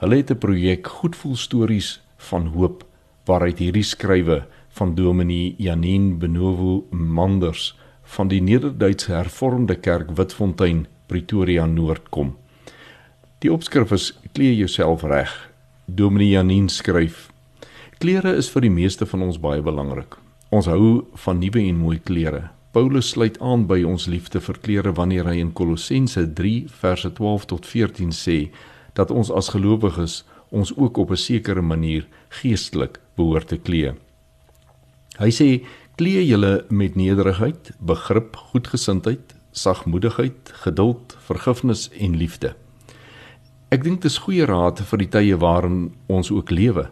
Hulle 0.00 0.16
het 0.16 0.30
'n 0.30 0.38
projek 0.38 0.86
Goedvoel 0.86 1.36
Stories 1.36 2.00
van 2.16 2.46
Hoop 2.56 2.84
waaruit 3.24 3.58
hierdie 3.58 3.84
skrywe 3.84 4.46
van 4.68 4.94
Dominee 4.94 5.54
Janine 5.58 6.14
Benowo 6.14 6.86
Manders 6.90 7.78
van 8.02 8.28
die 8.28 8.40
Nederduitse 8.40 9.12
Hervormde 9.12 9.74
Kerk 9.74 10.10
Witfontein 10.16 10.86
Pretoria 11.06 11.66
Noord 11.66 12.08
kom. 12.08 12.36
Die 13.38 13.52
opskrif 13.52 13.90
is 13.90 14.18
Klee 14.32 14.56
jouself 14.56 15.02
reg 15.02 15.51
Dominee 15.86 16.28
Janine 16.28 16.70
skryf: 16.70 17.32
Klere 17.98 18.36
is 18.38 18.48
vir 18.54 18.62
die 18.62 18.70
meeste 18.70 19.06
van 19.06 19.24
ons 19.26 19.38
baie 19.42 19.62
belangrik. 19.62 20.14
Ons 20.54 20.68
hou 20.70 21.08
van 21.24 21.40
nuwe 21.42 21.58
en 21.58 21.80
mooi 21.80 21.98
klere. 21.98 22.50
Paulus 22.72 23.08
sluit 23.10 23.34
aan 23.42 23.66
by 23.66 23.80
ons 23.82 24.06
liefde 24.06 24.40
vir 24.40 24.60
klere 24.62 24.92
wanneer 24.94 25.26
hy 25.26 25.40
in 25.42 25.50
Kolossense 25.52 26.22
3 26.38 26.70
verse 26.70 27.10
12 27.18 27.48
tot 27.50 27.66
14 27.66 28.14
sê 28.14 28.38
dat 28.94 29.10
ons 29.10 29.32
as 29.34 29.50
gelowiges 29.50 30.22
ons 30.54 30.70
ook 30.76 31.02
op 31.02 31.10
'n 31.10 31.18
sekere 31.18 31.62
manier 31.62 32.06
geestelik 32.40 33.00
behoort 33.16 33.48
te 33.48 33.58
klee. 33.58 33.92
Hy 35.18 35.30
sê: 35.30 35.66
"Klee 35.96 36.26
julle 36.26 36.64
met 36.70 36.94
nederigheid, 36.94 37.72
begrip, 37.80 38.36
goedgesindheid, 38.36 39.34
sagmoedigheid, 39.50 40.52
geduld, 40.62 41.16
vergifnis 41.18 41.90
en 41.98 42.16
liefde." 42.16 42.54
Ek 43.72 43.86
dink 43.86 44.02
dit 44.02 44.10
is 44.10 44.18
goeie 44.20 44.44
raad 44.44 44.82
vir 44.84 45.00
die 45.00 45.08
tye 45.08 45.36
waarin 45.40 45.76
ons 46.12 46.28
ook 46.28 46.50
lewe. 46.52 46.90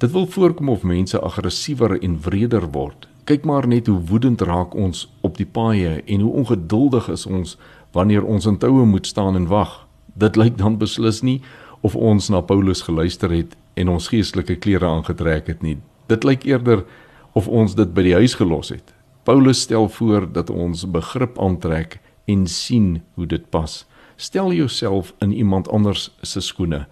Dit 0.00 0.14
wil 0.14 0.24
voorkom 0.24 0.70
of 0.72 0.86
mense 0.88 1.18
aggressiewer 1.20 1.98
en 1.98 2.14
wreder 2.24 2.64
word. 2.72 3.04
Kyk 3.28 3.44
maar 3.44 3.68
net 3.68 3.90
hoe 3.90 3.98
woedend 4.08 4.40
raak 4.48 4.72
ons 4.72 5.04
op 5.20 5.36
die 5.36 5.46
paaie 5.58 5.98
en 6.00 6.24
hoe 6.24 6.32
ongeduldig 6.40 7.10
is 7.12 7.26
ons 7.28 7.58
wanneer 7.92 8.24
ons 8.24 8.48
in 8.48 8.56
toue 8.56 8.86
moet 8.88 9.06
staan 9.06 9.36
en 9.36 9.50
wag. 9.52 9.74
Dit 10.16 10.40
lyk 10.40 10.56
dan 10.56 10.80
beslis 10.80 11.20
nie 11.20 11.42
of 11.84 11.92
ons 12.00 12.32
na 12.32 12.40
Paulus 12.40 12.80
geluister 12.88 13.28
het 13.36 13.52
en 13.76 13.92
ons 13.92 14.08
geestelike 14.08 14.56
klere 14.56 14.88
aangetrek 14.88 15.52
het 15.52 15.60
nie. 15.60 15.76
Dit 16.08 16.24
lyk 16.24 16.48
eerder 16.48 16.86
of 17.36 17.44
ons 17.44 17.76
dit 17.76 17.92
by 17.92 18.08
die 18.08 18.16
huis 18.16 18.40
gelos 18.40 18.72
het. 18.72 18.96
Paulus 19.28 19.66
stel 19.68 19.92
voor 20.00 20.32
dat 20.32 20.48
ons 20.48 20.88
begrip 20.88 21.36
aantrek 21.36 22.00
en 22.24 22.48
sien 22.48 23.02
hoe 23.20 23.28
dit 23.28 23.44
pas. 23.52 23.82
Stel 24.22 24.52
jouself 24.52 25.14
in 25.18 25.32
iemand 25.32 25.68
anders 25.68 26.10
se 26.20 26.40
skoene. 26.40 26.86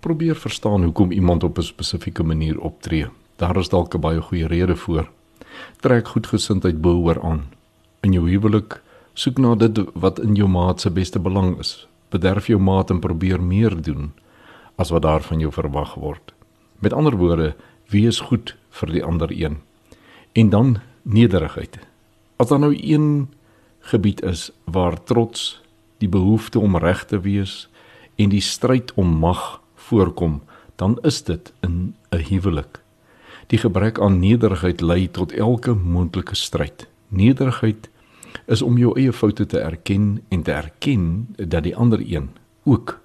Probeer 0.00 0.36
verstaan 0.36 0.82
hoekom 0.82 1.12
iemand 1.12 1.44
op 1.44 1.58
'n 1.58 1.62
spesifieke 1.62 2.22
manier 2.22 2.60
optree. 2.60 3.06
Daar 3.36 3.56
is 3.56 3.68
dalk 3.68 3.94
'n 3.94 4.00
baie 4.00 4.20
goeie 4.20 4.46
rede 4.46 4.76
voor. 4.76 5.10
Trek 5.80 6.08
goedgesindheid 6.08 6.80
behoor 6.80 7.22
aan. 7.22 7.44
In 8.00 8.12
jou 8.12 8.28
huwelik, 8.28 8.82
soek 9.12 9.38
na 9.38 9.54
dit 9.54 9.84
wat 9.94 10.20
in 10.20 10.34
jou 10.34 10.48
maat 10.48 10.80
se 10.80 10.90
beste 10.90 11.18
belang 11.18 11.58
is. 11.58 11.88
Bederf 12.08 12.46
jou 12.46 12.60
maat 12.60 12.90
en 12.90 13.00
probeer 13.00 13.42
meer 13.42 13.82
doen 13.82 14.12
as 14.74 14.90
wat 14.90 15.02
daar 15.02 15.22
van 15.22 15.38
jou 15.38 15.52
verwag 15.52 15.94
word. 15.94 16.34
Met 16.78 16.92
ander 16.92 17.16
woorde, 17.16 17.54
wees 17.88 18.20
goed 18.20 18.56
vir 18.70 18.92
die 18.92 19.04
ander 19.04 19.30
een. 19.30 19.58
En 20.32 20.48
dan 20.48 20.78
nederigheid. 21.02 21.78
As 22.36 22.48
daar 22.48 22.58
nou 22.58 22.78
een 22.82 23.28
gebied 23.78 24.22
is 24.22 24.50
waar 24.64 25.02
trots 25.02 25.61
die 26.02 26.10
behoefte 26.10 26.58
om 26.58 26.76
reg 26.76 27.04
te 27.06 27.20
wees 27.22 27.68
en 28.20 28.32
die 28.32 28.42
stryd 28.42 28.92
om 28.98 29.18
mag 29.22 29.60
voorkom, 29.88 30.40
dan 30.76 30.98
is 31.06 31.22
dit 31.22 31.52
in 31.62 31.94
'n 32.10 32.24
huwelik. 32.28 32.82
Die 33.46 33.58
gebrek 33.58 34.00
aan 34.00 34.18
nederigheid 34.18 34.80
lei 34.80 35.10
tot 35.10 35.32
elke 35.32 35.74
moontlike 35.74 36.34
stryd. 36.34 36.88
Nederigheid 37.08 37.90
is 38.46 38.62
om 38.62 38.78
jou 38.78 38.98
eie 38.98 39.12
foute 39.12 39.46
te 39.46 39.58
erken 39.58 40.24
en 40.28 40.42
te 40.42 40.52
erken 40.52 41.34
dat 41.36 41.62
die 41.62 41.76
ander 41.76 42.00
een 42.00 42.30
ook 42.64 43.00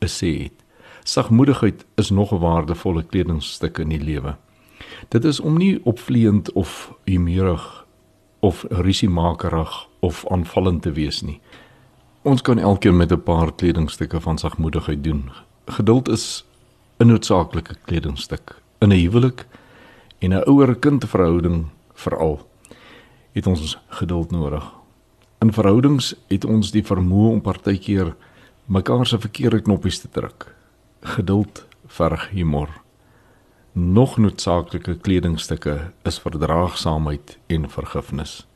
'n 0.00 0.06
sê 0.06 0.42
het. 0.42 0.58
Sagmoedigheid 1.04 1.84
is 1.94 2.10
nog 2.10 2.32
'n 2.32 2.38
waardevolle 2.38 3.02
kledingstuk 3.02 3.78
in 3.78 3.88
die 3.88 4.04
lewe. 4.04 4.36
Dit 5.08 5.24
is 5.24 5.40
om 5.40 5.56
nie 5.56 5.80
opvleend 5.84 6.52
of 6.52 6.94
humeurig 7.04 7.86
of 8.40 8.64
risiemakerig 8.68 9.88
of 10.00 10.26
aanvallend 10.28 10.82
te 10.82 10.92
wees 10.92 11.20
nie. 11.20 11.40
Ons 12.22 12.42
kan 12.44 12.58
elkeen 12.58 12.96
met 12.96 13.12
'n 13.12 13.22
paar 13.22 13.52
kledingstukke 13.54 14.20
van 14.20 14.38
sagmoedigheid 14.38 15.04
doen. 15.04 15.30
Geduld 15.64 16.08
is 16.08 16.44
'n 16.98 17.06
noodsaaklike 17.06 17.74
kledingstuk 17.84 18.62
in 18.78 18.88
'n 18.88 19.00
huwelik 19.00 19.46
en 20.18 20.30
'n 20.30 20.44
ouer-kind 20.44 21.08
verhouding 21.08 21.66
veral. 21.94 22.48
Het 23.32 23.46
ons 23.46 23.78
geduld 23.88 24.30
nodig. 24.30 24.72
In 25.38 25.52
verhoudings 25.52 26.14
het 26.28 26.44
ons 26.44 26.70
die 26.70 26.84
vermoë 26.84 27.30
om 27.30 27.40
partykeer 27.40 28.14
mekaar 28.64 29.06
se 29.06 29.18
verkeerde 29.18 29.60
knoppies 29.60 29.98
te 29.98 30.08
druk. 30.10 30.54
Geduld 31.00 31.66
verg 31.86 32.30
humor. 32.30 32.68
Nog 33.72 34.16
noodsaaklike 34.16 34.94
kledingstukke 34.94 35.92
is 36.02 36.18
verdraagsaamheid 36.18 37.38
en 37.46 37.70
vergifnis. 37.70 38.46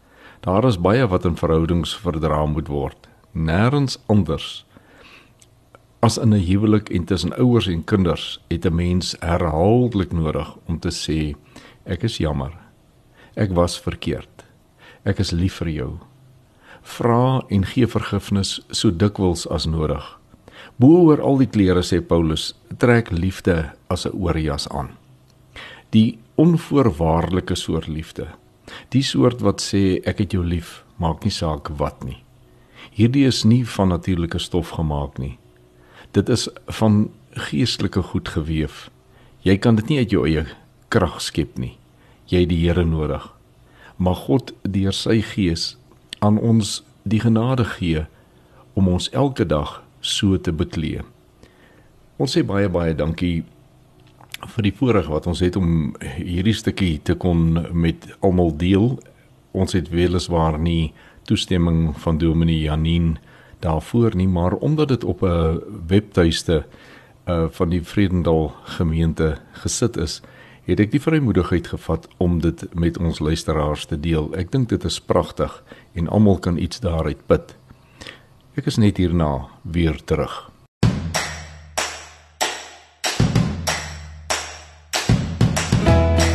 Daar 0.40 0.64
is 0.64 0.80
baie 0.80 1.06
wat 1.06 1.24
in 1.24 1.36
verhoudings 1.36 1.96
verdra 1.96 2.46
moet 2.46 2.68
word 2.68 3.08
nêrens 3.34 3.98
anders 4.06 4.64
as 6.04 6.18
in 6.18 6.34
'n 6.34 6.46
huwelik 6.46 6.88
en 6.88 7.04
tussen 7.04 7.36
ouers 7.38 7.66
en 7.66 7.84
kinders 7.84 8.40
het 8.48 8.66
'n 8.66 8.74
mens 8.74 9.16
herhaaldelik 9.20 10.12
nodig 10.12 10.56
om 10.66 10.78
te 10.78 10.90
sê 10.90 11.34
ek 11.84 12.02
is 12.02 12.16
jammer. 12.16 12.52
Ek 13.34 13.52
was 13.52 13.80
verkeerd. 13.80 14.44
Ek 15.04 15.18
is 15.18 15.30
lief 15.30 15.54
vir 15.54 15.68
jou. 15.68 15.92
Vra 16.82 17.42
en 17.48 17.64
gee 17.64 17.86
vergifnis 17.86 18.60
so 18.70 18.90
dikwels 18.90 19.48
as 19.48 19.66
nodig. 19.66 20.20
Boor 20.76 21.22
al 21.22 21.38
die 21.38 21.46
klere 21.46 21.82
sê 21.82 22.00
Paulus, 22.00 22.54
trek 22.78 23.10
liefde 23.10 23.72
as 23.88 24.06
'n 24.06 24.12
oorjas 24.12 24.68
aan. 24.68 24.90
Die 25.90 26.18
onvoorwaardelike 26.34 27.54
soort 27.54 27.86
liefde. 27.86 28.26
Die 28.88 29.02
soort 29.02 29.40
wat 29.40 29.62
sê 29.62 30.00
ek 30.04 30.18
het 30.18 30.32
jou 30.32 30.44
lief, 30.44 30.84
maak 30.96 31.24
nie 31.24 31.30
saak 31.30 31.68
wat 31.68 32.04
nie. 32.04 32.23
Hierdie 32.94 33.24
is 33.26 33.42
nie 33.42 33.64
van 33.66 33.88
natuurlike 33.88 34.38
stof 34.38 34.68
gemaak 34.78 35.18
nie. 35.18 35.34
Dit 36.14 36.28
is 36.28 36.46
van 36.78 37.08
geestelike 37.30 38.02
goed 38.02 38.28
gewewe. 38.30 38.90
Jy 39.42 39.56
kan 39.58 39.74
dit 39.74 39.88
nie 39.90 39.98
uit 39.98 40.12
jou 40.14 40.22
eie 40.28 40.44
krag 40.94 41.18
skep 41.18 41.58
nie. 41.58 41.72
Jy 42.30 42.44
het 42.44 42.52
die 42.52 42.60
Here 42.62 42.84
nodig. 42.86 43.26
Mag 43.98 44.24
God 44.28 44.52
deur 44.62 44.94
sy 44.94 45.18
gees 45.26 45.72
aan 46.22 46.38
ons 46.38 46.84
die 47.02 47.18
genade 47.20 47.66
gee 47.74 48.04
om 48.78 48.86
ons 48.88 49.10
elke 49.10 49.42
dag 49.44 49.80
so 50.00 50.38
te 50.38 50.54
beklee. 50.54 51.02
Ons 52.16 52.36
sê 52.38 52.44
baie 52.46 52.70
baie 52.70 52.94
dankie 52.94 53.42
vir 54.54 54.68
die 54.68 54.74
voorreg 54.78 55.10
wat 55.10 55.26
ons 55.26 55.42
het 55.42 55.58
om 55.58 55.96
hierdie 55.98 56.54
stukkie 56.54 57.00
te 57.02 57.18
kon 57.18 57.58
met 57.74 58.06
almal 58.22 58.54
deel. 58.54 58.92
Ons 59.50 59.74
het 59.74 59.90
weliswaar 59.90 60.60
nie 60.62 60.92
toestemming 61.24 61.94
van 62.00 62.18
Dominee 62.18 62.60
Janine 62.60 63.16
daarvoor 63.64 64.16
nie, 64.16 64.28
maar 64.28 64.52
omdat 64.52 64.88
dit 64.88 65.04
op 65.04 65.22
'n 65.22 65.60
webtuiste 65.86 66.66
uh 67.26 67.44
van 67.50 67.68
die 67.68 67.82
Vredendal 67.82 68.52
gemeente 68.64 69.38
gesit 69.52 69.96
is, 69.96 70.22
het 70.64 70.80
ek 70.80 70.90
die 70.90 71.00
vrymoedigheid 71.00 71.66
gevat 71.66 72.08
om 72.16 72.40
dit 72.40 72.64
met 72.74 72.98
ons 72.98 73.18
luisteraars 73.18 73.84
te 73.86 74.00
deel. 74.00 74.32
Ek 74.36 74.52
dink 74.52 74.68
dit 74.68 74.84
is 74.84 75.00
pragtig 75.00 75.62
en 75.92 76.08
almal 76.08 76.38
kan 76.38 76.58
iets 76.58 76.80
daaruit 76.80 77.26
put. 77.26 77.56
Ek 78.54 78.66
is 78.66 78.76
net 78.76 78.96
hierna 78.96 79.48
weer 79.62 79.96
terug. 80.04 80.50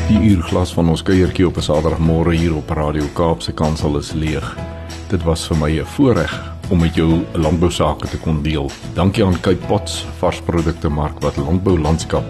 Die 0.10 0.22
uurglas 0.34 0.74
van 0.74 0.90
ons 0.90 1.04
kuiertjie 1.06 1.48
op 1.48 1.58
'n 1.58 1.62
Saterdagmôre 1.62 2.34
hier 2.34 2.56
op 2.56 2.70
Radio 2.70 3.06
Kaapse 3.14 3.54
Kansel 3.54 3.98
is 3.98 4.12
leeg. 4.14 4.79
Dit 5.10 5.24
was 5.26 5.48
vir 5.48 5.58
my 5.58 5.80
'n 5.80 5.86
voorreg 5.86 6.54
om 6.70 6.80
met 6.80 6.96
jou 6.96 7.26
landbou 7.34 7.72
sake 7.72 8.08
te 8.08 8.18
kon 8.18 8.42
deel. 8.42 8.72
Dankie 8.94 9.26
aan 9.26 9.42
Cape 9.42 9.66
Pots 9.68 10.06
varsprodukte 10.20 10.90
mark 10.90 11.20
wat 11.20 11.38
landbou 11.38 11.80
landskap 11.80 12.24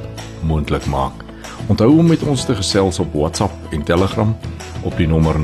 moontlik 0.43 0.85
maak. 0.85 1.11
Onthou 1.67 1.97
om 1.97 2.07
met 2.07 2.23
ons 2.23 2.45
te 2.45 2.55
gesels 2.55 2.99
op 2.99 3.13
WhatsApp 3.13 3.53
en 3.69 3.83
Telegram 3.83 4.37
op 4.83 4.97
die 4.97 5.07
nommer 5.07 5.35
0817291657 5.35 5.41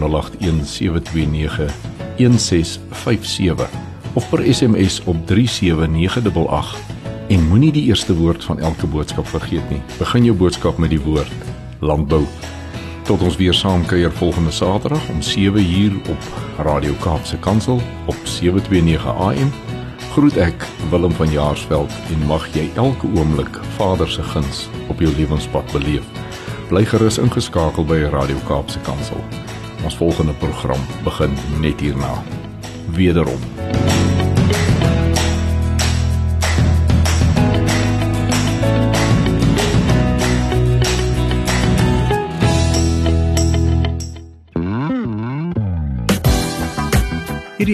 of 4.13 4.29
per 4.29 4.53
SMS 4.53 5.03
op 5.03 5.27
37988 5.27 6.77
en 7.27 7.47
moenie 7.47 7.71
die 7.71 7.83
eerste 7.83 8.15
woord 8.15 8.43
van 8.43 8.59
elke 8.59 8.87
boodskap 8.87 9.27
vergeet 9.27 9.69
nie. 9.69 9.81
Begin 9.97 10.23
jou 10.23 10.37
boodskap 10.37 10.77
met 10.77 10.89
die 10.89 11.01
woord 11.01 11.31
landbou. 11.79 12.25
Tot 13.05 13.21
ons 13.21 13.35
weer 13.37 13.53
saam 13.53 13.83
kuier 13.85 14.11
volgende 14.11 14.51
Saterdag 14.51 15.09
om 15.09 15.21
7 15.21 15.61
uur 15.79 15.93
op 16.09 16.23
Radio 16.57 16.93
Kaapse 16.93 17.37
Kansel 17.37 17.81
op 18.05 18.15
729 18.23 19.05
AM. 19.05 19.51
Groet 20.11 20.37
ek 20.37 20.65
Willem 20.89 21.11
van 21.11 21.29
Jaarsveld 21.29 21.93
en 22.09 22.25
mag 22.25 22.47
jy 22.57 22.65
elke 22.75 23.05
oomblik 23.13 23.59
Vader 23.77 24.09
se 24.09 24.23
guns 24.23 24.65
op 24.89 24.99
jou 24.99 25.13
lewenspad 25.15 25.69
beleef. 25.71 26.07
Bly 26.71 26.81
gerus 26.89 27.21
ingeskakel 27.21 27.85
by 27.85 28.07
Radio 28.09 28.41
Kaapse 28.49 28.81
Kansel. 28.89 29.21
Ons 29.83 30.01
volgende 30.01 30.33
program 30.41 30.81
begin 31.05 31.37
net 31.61 31.85
hierna. 31.85 32.15
Wederom 32.97 33.54